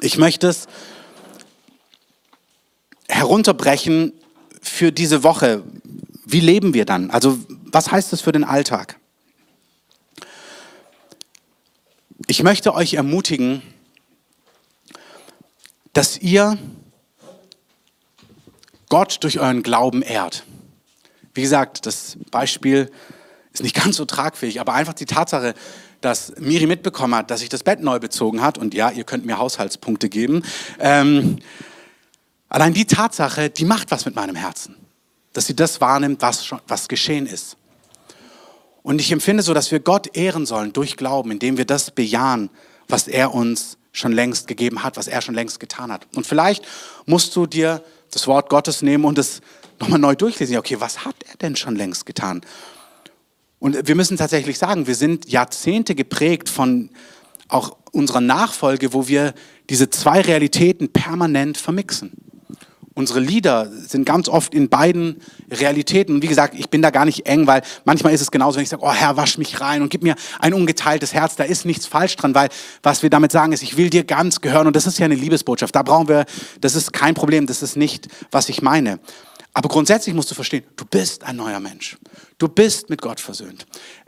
[0.00, 0.68] Ich möchte es
[3.08, 4.12] herunterbrechen
[4.62, 5.64] für diese Woche.
[6.24, 7.10] Wie leben wir dann?
[7.10, 8.98] Also was heißt das für den Alltag?
[12.26, 13.62] Ich möchte euch ermutigen,
[15.92, 16.56] dass ihr
[18.88, 20.44] Gott durch euren Glauben ehrt.
[21.34, 22.90] Wie gesagt, das Beispiel
[23.52, 25.54] ist nicht ganz so tragfähig, aber einfach die Tatsache,
[26.00, 29.26] dass Miri mitbekommen hat, dass sich das Bett neu bezogen hat, und ja, ihr könnt
[29.26, 30.42] mir Haushaltspunkte geben,
[30.78, 31.38] ähm,
[32.48, 34.76] allein die Tatsache, die macht was mit meinem Herzen,
[35.34, 37.58] dass sie das wahrnimmt, was, schon, was geschehen ist.
[38.84, 42.50] Und ich empfinde so, dass wir Gott ehren sollen durch Glauben, indem wir das bejahen,
[42.86, 46.06] was er uns schon längst gegeben hat, was er schon längst getan hat.
[46.14, 46.62] Und vielleicht
[47.06, 49.40] musst du dir das Wort Gottes nehmen und es
[49.80, 50.58] nochmal neu durchlesen.
[50.58, 52.42] Okay, was hat er denn schon längst getan?
[53.58, 56.90] Und wir müssen tatsächlich sagen, wir sind Jahrzehnte geprägt von
[57.48, 59.32] auch unserer Nachfolge, wo wir
[59.70, 62.12] diese zwei Realitäten permanent vermixen.
[62.96, 65.20] Unsere Lieder sind ganz oft in beiden
[65.50, 66.14] Realitäten.
[66.14, 68.62] Und wie gesagt, ich bin da gar nicht eng, weil manchmal ist es genauso, wenn
[68.62, 71.34] ich sage, oh Herr, wasch mich rein und gib mir ein ungeteiltes Herz.
[71.34, 72.50] Da ist nichts falsch dran, weil
[72.84, 74.68] was wir damit sagen ist, ich will dir ganz gehören.
[74.68, 75.74] Und das ist ja eine Liebesbotschaft.
[75.74, 76.24] Da brauchen wir,
[76.60, 77.48] das ist kein Problem.
[77.48, 79.00] Das ist nicht, was ich meine.
[79.54, 81.96] Aber grundsätzlich musst du verstehen, du bist ein neuer Mensch.
[82.38, 83.66] Du bist mit Gott versöhnt.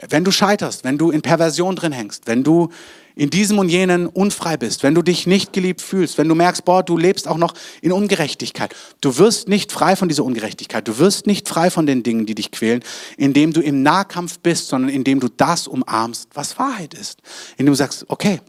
[0.09, 2.71] Wenn du scheiterst, wenn du in Perversion drin hängst, wenn du
[3.17, 6.67] in diesem und jenen unfrei bist, wenn du dich nicht geliebt fühlst, wenn du merkst,
[6.67, 10.99] boah, du lebst auch noch in Ungerechtigkeit, du wirst nicht frei von dieser Ungerechtigkeit, du
[10.99, 12.85] wirst nicht frei von den Dingen, die dich quälen,
[13.17, 17.23] indem du im Nahkampf bist, sondern indem du das umarmst, was Wahrheit ist.
[17.57, 18.41] Indem du sagst, okay,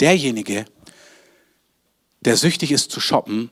[0.00, 0.64] derjenige,
[2.22, 3.50] der süchtig ist zu shoppen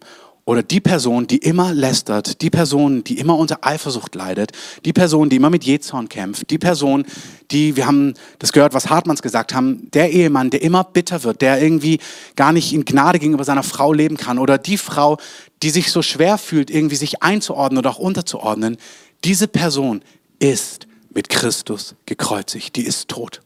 [0.48, 4.52] oder die Person, die immer lästert, die Person, die immer unter Eifersucht leidet,
[4.86, 7.04] die Person, die immer mit Jezorn kämpft, die Person,
[7.50, 11.42] die, wir haben das gehört, was Hartmanns gesagt haben, der Ehemann, der immer bitter wird,
[11.42, 11.98] der irgendwie
[12.34, 14.38] gar nicht in Gnade gegenüber seiner Frau leben kann.
[14.38, 15.18] Oder die Frau,
[15.62, 18.78] die sich so schwer fühlt, irgendwie sich einzuordnen oder auch unterzuordnen,
[19.24, 20.00] diese Person
[20.38, 23.42] ist mit Christus gekreuzigt, die ist tot.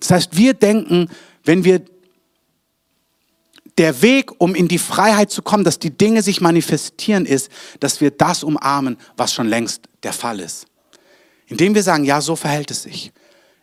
[0.00, 1.08] Das heißt, wir denken,
[1.44, 1.82] wenn wir
[3.80, 7.50] der Weg, um in die Freiheit zu kommen, dass die Dinge sich manifestieren, ist,
[7.80, 10.66] dass wir das umarmen, was schon längst der Fall ist.
[11.46, 13.10] Indem wir sagen, ja, so verhält es sich.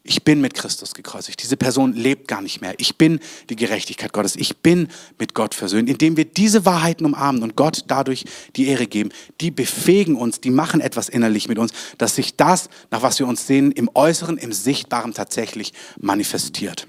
[0.04, 1.44] ich bin mit Christus gekreuzigt.
[1.44, 2.74] Diese Person lebt gar nicht mehr.
[2.80, 3.20] Ich bin
[3.52, 4.36] die Gerechtigkeit Gottes.
[4.36, 4.88] Ich bin
[5.20, 5.88] mit Gott versöhnt.
[5.88, 9.10] Indem wir diese Wahrheiten umarmen und Gott dadurch die Ehre geben,
[9.40, 13.28] die befähigen uns, die machen etwas innerlich mit uns, dass sich das, nach was wir
[13.28, 16.88] uns sehen, im Äußeren, im Sichtbaren tatsächlich manifestiert.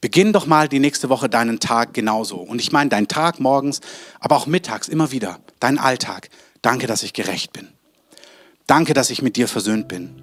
[0.00, 2.36] Beginn doch mal die nächste Woche deinen Tag genauso.
[2.36, 3.80] Und ich meine deinen Tag morgens,
[4.18, 5.40] aber auch mittags immer wieder.
[5.60, 6.30] Deinen Alltag.
[6.62, 7.68] Danke, dass ich gerecht bin.
[8.66, 10.14] Danke, dass ich mit dir versöhnt bin.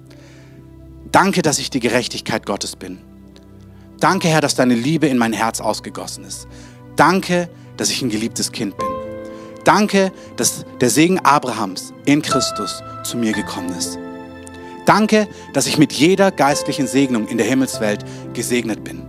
[1.12, 2.98] Danke, dass ich die Gerechtigkeit Gottes bin.
[4.00, 6.48] Danke, Herr, dass deine Liebe in mein Herz ausgegossen ist.
[6.96, 8.88] Danke, dass ich ein geliebtes Kind bin.
[9.64, 13.98] Danke, dass der Segen Abrahams in Christus zu mir gekommen ist.
[14.86, 19.07] Danke, dass ich mit jeder geistlichen Segnung in der Himmelswelt gesegnet bin.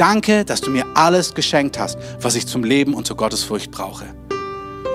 [0.00, 4.06] Danke, dass du mir alles geschenkt hast, was ich zum Leben und zur Gottesfurcht brauche.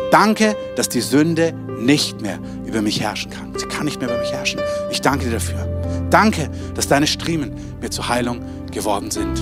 [0.09, 3.53] Danke, dass die Sünde nicht mehr über mich herrschen kann.
[3.55, 4.59] Sie kann nicht mehr über mich herrschen.
[4.89, 6.07] Ich danke dir dafür.
[6.09, 8.41] Danke, dass deine Striemen mir zur Heilung
[8.71, 9.37] geworden sind.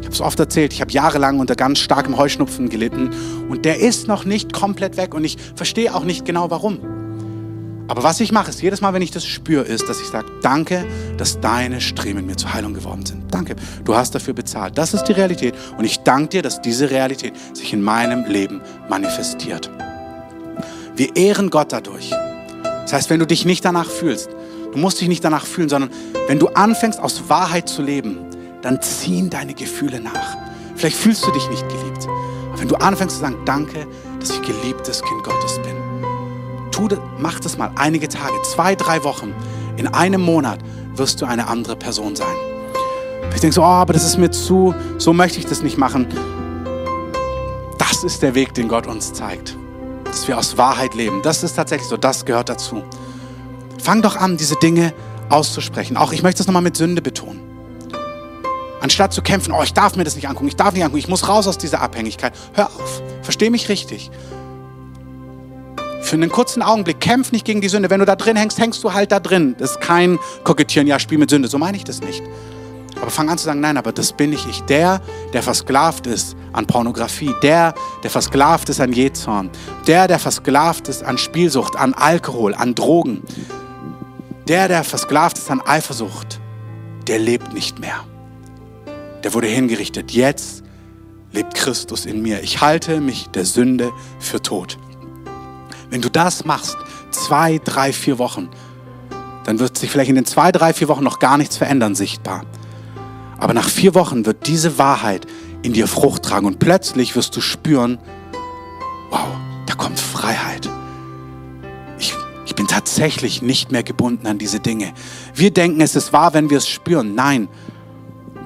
[0.00, 3.08] Ich habe es oft erzählt, ich habe jahrelang unter ganz starkem Heuschnupfen gelitten
[3.48, 7.03] und der ist noch nicht komplett weg und ich verstehe auch nicht genau warum.
[7.86, 10.26] Aber was ich mache, ist jedes Mal, wenn ich das spüre, ist, dass ich sage,
[10.42, 10.86] danke,
[11.18, 13.32] dass deine Striemen mir zur Heilung geworden sind.
[13.32, 14.78] Danke, du hast dafür bezahlt.
[14.78, 18.62] Das ist die Realität und ich danke dir, dass diese Realität sich in meinem Leben
[18.88, 19.70] manifestiert.
[20.96, 22.10] Wir ehren Gott dadurch.
[22.62, 24.30] Das heißt, wenn du dich nicht danach fühlst,
[24.72, 25.90] du musst dich nicht danach fühlen, sondern
[26.26, 28.18] wenn du anfängst, aus Wahrheit zu leben,
[28.62, 30.36] dann ziehen deine Gefühle nach.
[30.76, 32.06] Vielleicht fühlst du dich nicht geliebt.
[32.48, 33.86] Aber wenn du anfängst zu sagen, danke,
[34.20, 35.83] dass ich geliebtes Kind Gottes bin.
[36.74, 39.32] Tu, mach das mal einige Tage, zwei, drei Wochen.
[39.76, 40.58] In einem Monat
[40.94, 42.34] wirst du eine andere Person sein.
[43.34, 46.06] Ich denke so, oh, aber das ist mir zu, so möchte ich das nicht machen.
[47.78, 49.56] Das ist der Weg, den Gott uns zeigt
[50.14, 51.22] dass wir aus Wahrheit leben.
[51.22, 52.84] Das ist tatsächlich so, das gehört dazu.
[53.82, 54.94] Fang doch an, diese Dinge
[55.28, 55.96] auszusprechen.
[55.96, 57.40] Auch ich möchte es nochmal mit Sünde betonen.
[58.80, 61.08] Anstatt zu kämpfen, oh, ich darf mir das nicht angucken, ich darf nicht angucken, ich
[61.08, 62.32] muss raus aus dieser Abhängigkeit.
[62.52, 64.12] Hör auf, versteh mich richtig.
[66.14, 67.90] Für einen kurzen Augenblick, kämpf nicht gegen die Sünde.
[67.90, 69.56] Wenn du da drin hängst, hängst du halt da drin.
[69.58, 71.48] Das ist kein Kokettieren, ja, Spiel mit Sünde.
[71.48, 72.22] So meine ich das nicht.
[73.02, 74.60] Aber fang an zu sagen, nein, aber das bin nicht ich.
[74.60, 75.00] Der,
[75.32, 79.50] der versklavt ist an Pornografie, der, der versklavt ist an Jezorn,
[79.88, 83.24] der, der versklavt ist an Spielsucht, an Alkohol, an Drogen,
[84.46, 86.38] der, der versklavt ist an Eifersucht,
[87.08, 88.04] der lebt nicht mehr.
[89.24, 90.12] Der wurde hingerichtet.
[90.12, 90.62] Jetzt
[91.32, 92.40] lebt Christus in mir.
[92.44, 93.90] Ich halte mich der Sünde
[94.20, 94.78] für tot.
[95.90, 96.76] Wenn du das machst,
[97.10, 98.48] zwei, drei, vier Wochen,
[99.44, 102.44] dann wird sich vielleicht in den zwei, drei, vier Wochen noch gar nichts verändern sichtbar.
[103.38, 105.26] Aber nach vier Wochen wird diese Wahrheit
[105.62, 107.98] in dir Frucht tragen und plötzlich wirst du spüren,
[109.10, 109.26] wow,
[109.66, 110.68] da kommt Freiheit.
[111.98, 112.14] Ich,
[112.46, 114.92] ich bin tatsächlich nicht mehr gebunden an diese Dinge.
[115.34, 117.14] Wir denken, es ist wahr, wenn wir es spüren.
[117.14, 117.48] Nein,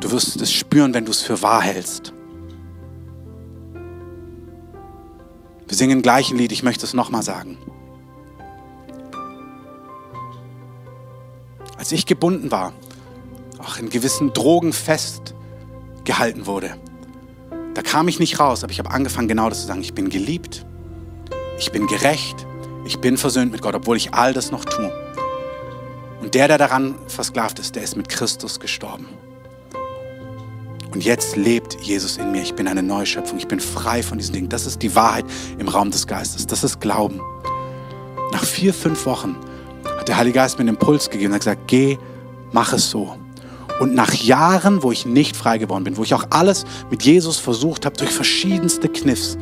[0.01, 2.13] du wirst es spüren, wenn du es für wahr hältst.
[5.69, 7.59] Wir singen gleich ein Lied, ich möchte es nochmal sagen.
[11.77, 12.73] Als ich gebunden war,
[13.59, 16.77] auch in gewissen Drogen festgehalten wurde.
[17.75, 19.83] Da kam ich nicht raus, aber ich habe angefangen, genau das zu sagen.
[19.83, 20.65] Ich bin geliebt,
[21.59, 22.47] ich bin gerecht,
[22.87, 24.91] ich bin versöhnt mit Gott, obwohl ich all das noch tue.
[26.21, 29.07] Und der, der daran versklavt ist, der ist mit Christus gestorben.
[30.93, 32.43] Und jetzt lebt Jesus in mir.
[32.43, 33.39] Ich bin eine Neuschöpfung.
[33.39, 34.49] Ich bin frei von diesen Dingen.
[34.49, 35.25] Das ist die Wahrheit
[35.59, 36.47] im Raum des Geistes.
[36.47, 37.21] Das ist Glauben.
[38.33, 39.37] Nach vier, fünf Wochen
[39.85, 41.99] hat der Heilige Geist mir einen Impuls gegeben und hat gesagt, geh,
[42.53, 43.17] mach es so.
[43.81, 47.39] Und nach Jahren, wo ich nicht frei geworden bin, wo ich auch alles mit Jesus
[47.39, 49.39] versucht habe, durch verschiedenste Kniffs,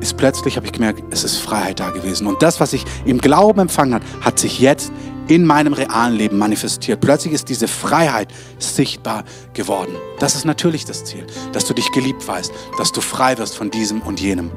[0.00, 2.26] ist plötzlich, habe ich gemerkt, es ist Freiheit da gewesen.
[2.26, 4.92] Und das, was ich im Glauben empfangen hat, hat sich jetzt
[5.28, 7.00] in meinem realen Leben manifestiert.
[7.00, 9.24] Plötzlich ist diese Freiheit sichtbar
[9.54, 9.94] geworden.
[10.18, 13.70] Das ist natürlich das Ziel, dass du dich geliebt weißt, dass du frei wirst von
[13.70, 14.50] diesem und jenem.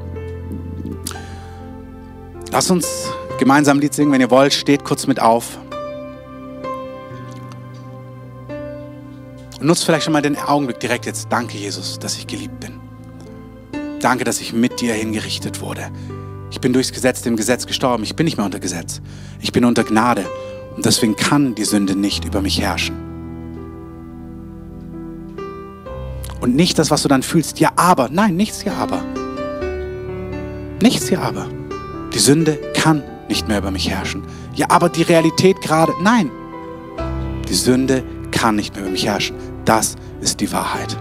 [2.52, 2.86] Lass uns
[3.38, 4.52] gemeinsam ein Lied singen, wenn ihr wollt.
[4.52, 5.58] Steht kurz mit auf.
[9.60, 11.28] Und nutzt vielleicht schon mal den Augenblick direkt jetzt.
[11.30, 12.80] Danke, Jesus, dass ich geliebt bin.
[14.00, 15.90] Danke, dass ich mit dir hingerichtet wurde.
[16.50, 18.02] Ich bin durchs Gesetz, dem Gesetz gestorben.
[18.02, 19.00] Ich bin nicht mehr unter Gesetz.
[19.40, 20.24] Ich bin unter Gnade.
[20.76, 22.96] Und deswegen kann die Sünde nicht über mich herrschen.
[26.40, 28.08] Und nicht das, was du dann fühlst, ja, aber.
[28.10, 29.02] Nein, nichts, ja, aber.
[30.82, 31.46] Nichts, ja, aber.
[32.14, 34.22] Die Sünde kann nicht mehr über mich herrschen.
[34.54, 36.30] Ja, aber die Realität gerade, nein.
[37.48, 39.36] Die Sünde kann nicht mehr über mich herrschen.
[39.64, 40.96] Das ist die Wahrheit.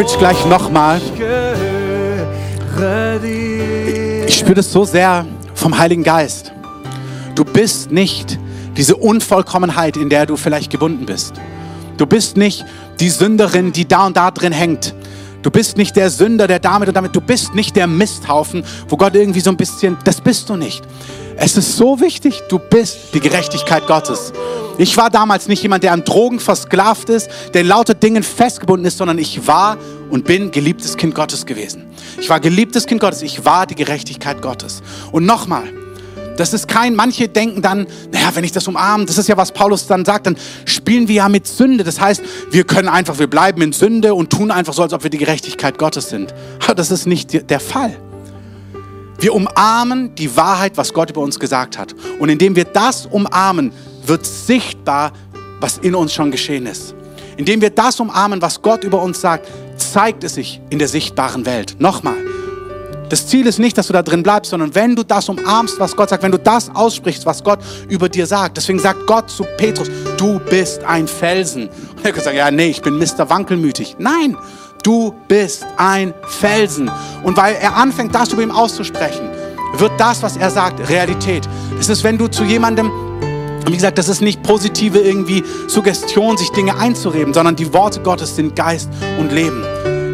[0.00, 0.98] Bridge gleich nochmal.
[4.26, 6.52] Ich spüre das so sehr vom Heiligen Geist.
[7.34, 8.38] Du bist nicht
[8.78, 11.34] diese Unvollkommenheit, in der du vielleicht gebunden bist.
[11.98, 12.64] Du bist nicht
[12.98, 14.94] die Sünderin, die da und da drin hängt.
[15.42, 17.14] Du bist nicht der Sünder, der damit und damit.
[17.14, 19.98] Du bist nicht der Misthaufen, wo Gott irgendwie so ein bisschen.
[20.04, 20.82] Das bist du nicht.
[21.36, 24.32] Es ist so wichtig, du bist die Gerechtigkeit Gottes.
[24.78, 28.86] Ich war damals nicht jemand, der an Drogen versklavt ist, der in lauter Dingen festgebunden
[28.86, 29.76] ist, sondern ich war
[30.10, 31.86] und bin geliebtes Kind Gottes gewesen.
[32.20, 33.22] Ich war geliebtes Kind Gottes.
[33.22, 34.82] Ich war die Gerechtigkeit Gottes.
[35.12, 35.64] Und nochmal,
[36.36, 39.52] das ist kein, manche denken dann, naja, wenn ich das umarme, das ist ja, was
[39.52, 41.84] Paulus dann sagt, dann spielen wir ja mit Sünde.
[41.84, 45.02] Das heißt, wir können einfach, wir bleiben in Sünde und tun einfach so, als ob
[45.02, 46.34] wir die Gerechtigkeit Gottes sind.
[46.64, 47.94] Aber das ist nicht der Fall.
[49.18, 51.94] Wir umarmen die Wahrheit, was Gott über uns gesagt hat.
[52.18, 53.72] Und indem wir das umarmen,
[54.06, 55.12] wird sichtbar,
[55.60, 56.94] was in uns schon geschehen ist.
[57.36, 59.46] Indem wir das umarmen, was Gott über uns sagt,
[59.76, 61.76] zeigt es sich in der sichtbaren Welt.
[61.78, 62.16] Nochmal.
[63.08, 65.96] Das Ziel ist nicht, dass du da drin bleibst, sondern wenn du das umarmst, was
[65.96, 68.56] Gott sagt, wenn du das aussprichst, was Gott über dir sagt.
[68.56, 71.68] Deswegen sagt Gott zu Petrus, du bist ein Felsen.
[71.68, 73.28] Und er kann sagen, ja, nee, ich bin Mr.
[73.28, 73.96] Wankelmütig.
[73.98, 74.36] Nein,
[74.84, 76.88] du bist ein Felsen.
[77.24, 79.28] Und weil er anfängt, das über ihm auszusprechen,
[79.76, 81.48] wird das, was er sagt, Realität.
[81.80, 82.92] Es ist, wenn du zu jemandem
[83.64, 88.00] und wie gesagt, das ist nicht positive irgendwie Suggestion, sich Dinge einzureden, sondern die Worte
[88.00, 88.88] Gottes sind Geist
[89.18, 89.62] und Leben.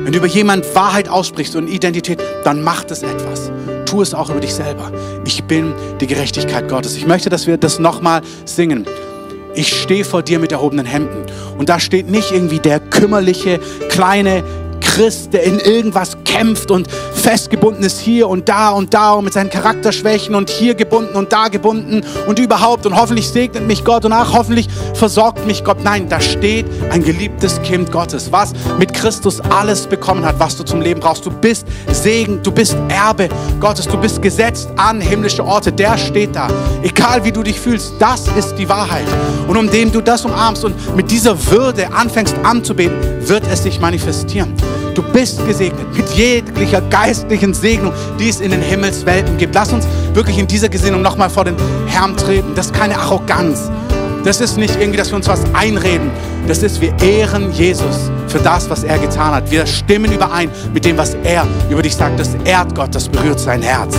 [0.05, 3.51] Wenn du über jemand Wahrheit aussprichst und Identität, dann macht es etwas.
[3.87, 4.93] Tu es auch über dich selber.
[5.25, 6.97] Ich bin die Gerechtigkeit Gottes.
[6.97, 8.87] Ich möchte, dass wir das nochmal singen.
[9.55, 11.25] Ich stehe vor dir mit erhobenen Händen.
[11.57, 14.45] Und da steht nicht irgendwie der kümmerliche, kleine
[14.97, 19.35] Christ, der in irgendwas kämpft und festgebunden ist hier und da und da und mit
[19.35, 24.07] seinen Charakterschwächen und hier gebunden und da gebunden und überhaupt und hoffentlich segnet mich Gott
[24.07, 25.85] und ach, hoffentlich versorgt mich Gott.
[25.85, 30.65] Nein, da steht ein geliebtes Kind Gottes, was mit Christus alles bekommen hat, was du
[30.65, 31.27] zum Leben brauchst.
[31.27, 33.29] Du bist Segen, du bist Erbe
[33.61, 35.73] Gottes, du bist gesetzt an himmlische Orte.
[35.73, 36.49] Der steht da.
[36.83, 39.05] Egal wie du dich fühlst, das ist die Wahrheit.
[39.47, 44.55] Und indem du das umarmst und mit dieser Würde anfängst anzubeten, wird es sich manifestieren.
[44.97, 49.55] Du bist gesegnet mit jeglicher geistlichen Segnung, die es in den Himmelswelten gibt.
[49.55, 51.55] Lass uns wirklich in dieser Gesinnung nochmal vor den
[51.87, 52.55] Herrn treten.
[52.55, 53.71] Das ist keine Arroganz.
[54.25, 56.11] Das ist nicht irgendwie, dass wir uns was einreden.
[56.49, 59.51] Das ist, wir ehren Jesus für das, was er getan hat.
[59.51, 62.19] Wir stimmen überein mit dem, was er über dich sagt.
[62.19, 63.99] Das ehrt Gott, das berührt sein Herz.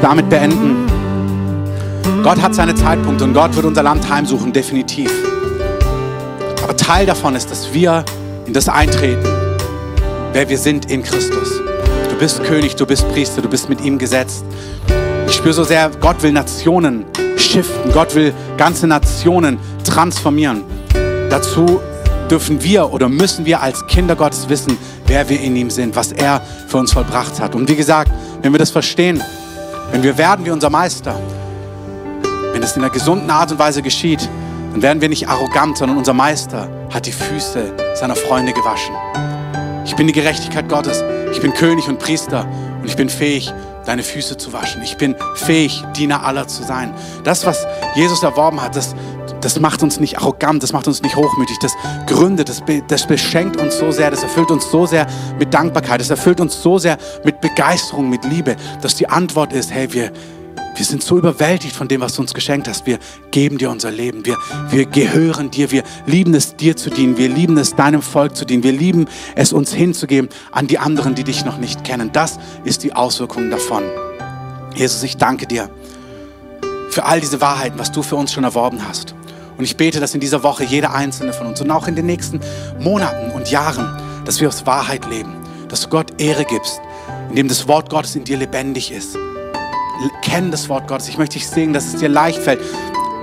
[0.00, 0.86] Damit beenden.
[2.22, 5.12] Gott hat seine Zeitpunkte und Gott wird unser Land heimsuchen, definitiv.
[6.62, 8.04] Aber Teil davon ist, dass wir
[8.46, 9.24] in das eintreten,
[10.32, 11.60] wer wir sind in Christus.
[12.10, 14.44] Du bist König, du bist Priester, du bist mit ihm gesetzt.
[15.28, 17.04] Ich spüre so sehr, Gott will Nationen
[17.36, 20.64] shiften, Gott will ganze Nationen transformieren.
[21.30, 21.80] Dazu
[22.30, 24.76] dürfen wir oder müssen wir als Kinder Gottes wissen,
[25.06, 27.54] wer wir in ihm sind, was er für uns vollbracht hat.
[27.54, 28.10] Und wie gesagt,
[28.42, 29.22] wenn wir das verstehen,
[29.90, 31.18] wenn wir werden wie unser Meister,
[32.52, 34.28] wenn es in einer gesunden Art und Weise geschieht,
[34.72, 38.94] dann werden wir nicht arrogant, sondern unser Meister hat die Füße seiner Freunde gewaschen.
[39.84, 41.02] Ich bin die Gerechtigkeit Gottes.
[41.32, 42.46] Ich bin König und Priester
[42.80, 43.52] und ich bin fähig,
[43.84, 44.82] deine Füße zu waschen.
[44.82, 46.92] Ich bin fähig, Diener aller zu sein.
[47.24, 48.94] Das, was Jesus erworben hat, das,
[49.40, 51.72] das macht uns nicht arrogant, das macht uns nicht hochmütig, das
[52.06, 55.06] gründet, das, be, das beschenkt uns so sehr, das erfüllt uns so sehr
[55.38, 59.72] mit Dankbarkeit, das erfüllt uns so sehr mit Begeisterung, mit Liebe, dass die Antwort ist,
[59.72, 60.12] hey, wir,
[60.76, 62.84] wir sind so überwältigt von dem, was du uns geschenkt hast.
[62.86, 62.98] Wir
[63.30, 64.26] geben dir unser Leben.
[64.26, 64.36] Wir,
[64.68, 65.70] wir gehören dir.
[65.70, 67.16] Wir lieben es, dir zu dienen.
[67.16, 68.62] Wir lieben es, deinem Volk zu dienen.
[68.62, 72.10] Wir lieben es, uns hinzugeben an die anderen, die dich noch nicht kennen.
[72.12, 73.84] Das ist die Auswirkung davon.
[74.74, 75.70] Jesus, ich danke dir
[76.90, 79.14] für all diese Wahrheiten, was du für uns schon erworben hast.
[79.56, 82.06] Und ich bete, dass in dieser Woche jeder einzelne von uns und auch in den
[82.06, 82.40] nächsten
[82.78, 85.34] Monaten und Jahren, dass wir aus Wahrheit leben,
[85.68, 86.80] dass du Gott Ehre gibst,
[87.30, 89.16] indem das Wort Gottes in dir lebendig ist
[90.22, 91.08] kenn das Wort Gottes.
[91.08, 92.60] Ich möchte dich sehen, dass es dir leicht fällt.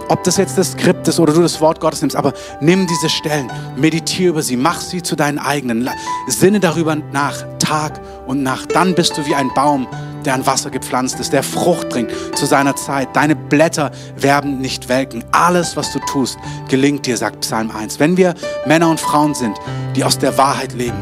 [0.10, 3.10] Ob das jetzt das Skript ist oder du das Wort Gottes nimmst, aber nimm diese
[3.10, 5.90] Stellen, meditiere über sie, mach sie zu deinen eigenen.
[6.28, 8.76] Sinne darüber nach, Tag und Nacht.
[8.76, 9.88] Dann bist du wie ein Baum,
[10.26, 13.10] der an Wasser gepflanzt ist, der Frucht bringt zu seiner Zeit.
[13.14, 15.24] Deine Blätter werden nicht welken.
[15.32, 16.38] Alles, was du tust,
[16.70, 18.00] gelingt dir, sagt Psalm 1.
[18.00, 18.34] Wenn wir
[18.66, 19.58] Männer und Frauen sind,
[19.96, 20.98] die aus der Wahrheit leben.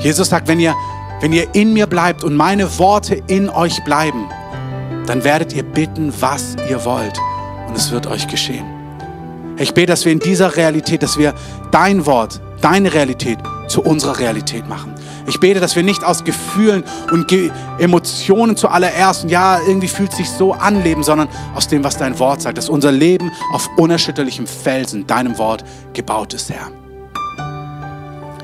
[0.00, 0.74] Jesus sagt, wenn ihr,
[1.20, 4.28] wenn ihr in mir bleibt und meine Worte in euch bleiben,
[5.06, 7.18] dann werdet ihr bitten, was ihr wollt
[7.68, 8.64] und es wird euch geschehen.
[9.58, 11.34] Ich bete, dass wir in dieser Realität, dass wir
[11.70, 13.38] dein Wort, deine Realität
[13.70, 14.94] zu unserer Realität machen.
[15.26, 20.28] Ich bete, dass wir nicht aus Gefühlen und Ge Emotionen zuallererst ja, irgendwie fühlt sich
[20.28, 24.46] so an leben, sondern aus dem, was dein Wort sagt, dass unser Leben auf unerschütterlichem
[24.46, 26.70] Felsen, deinem Wort, gebaut ist, Herr.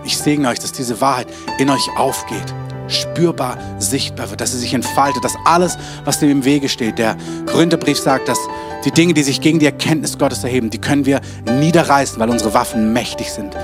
[0.05, 1.27] Ich segne euch, dass diese Wahrheit
[1.59, 2.55] in euch aufgeht,
[2.87, 7.17] spürbar, sichtbar wird, dass sie sich entfaltet, dass alles, was dem im Wege steht, der
[7.47, 8.39] Korintherbrief sagt, dass
[8.85, 11.21] die Dinge, die sich gegen die Erkenntnis Gottes erheben, die können wir
[11.59, 13.57] niederreißen, weil unsere Waffen mächtig sind.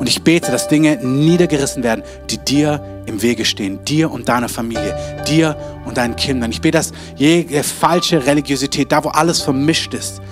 [0.00, 4.48] Und ich bete, dass Dinge niedergerissen werden, die dir im Wege stehen, dir und deiner
[4.48, 4.96] Familie,
[5.28, 6.50] dir und deinen Kindern.
[6.50, 10.22] Ich bete, dass jede falsche Religiosität, da wo alles vermischt ist,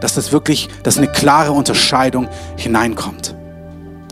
[0.00, 2.26] dass das wirklich, dass eine klare Unterscheidung
[2.56, 3.34] hineinkommt.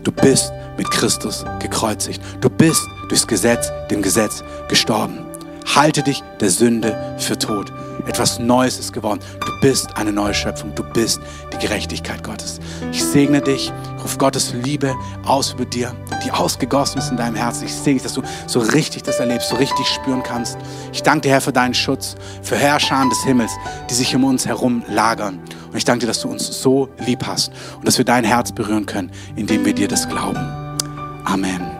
[0.03, 2.21] Du bist mit Christus gekreuzigt.
[2.39, 5.25] Du bist durchs Gesetz, dem Gesetz gestorben.
[5.73, 7.73] Halte dich der Sünde für tot.
[8.05, 9.19] Etwas Neues ist geworden.
[9.39, 10.73] Du bist eine neue Schöpfung.
[10.75, 11.19] Du bist
[11.53, 12.59] die Gerechtigkeit Gottes.
[12.91, 14.95] Ich segne dich, ich rufe Gottes Liebe
[15.25, 15.93] aus über dir,
[16.25, 17.65] die ausgegossen ist in deinem Herzen.
[17.65, 20.57] Ich segne dich, dass du so richtig das erlebst, so richtig spüren kannst.
[20.93, 23.51] Ich danke dir, Herr, für deinen Schutz, für Herrscher des Himmels,
[23.89, 25.39] die sich um uns herum lagern.
[25.67, 28.51] Und ich danke dir, dass du uns so lieb hast und dass wir dein Herz
[28.51, 30.39] berühren können, indem wir dir das glauben.
[31.25, 31.76] Amen.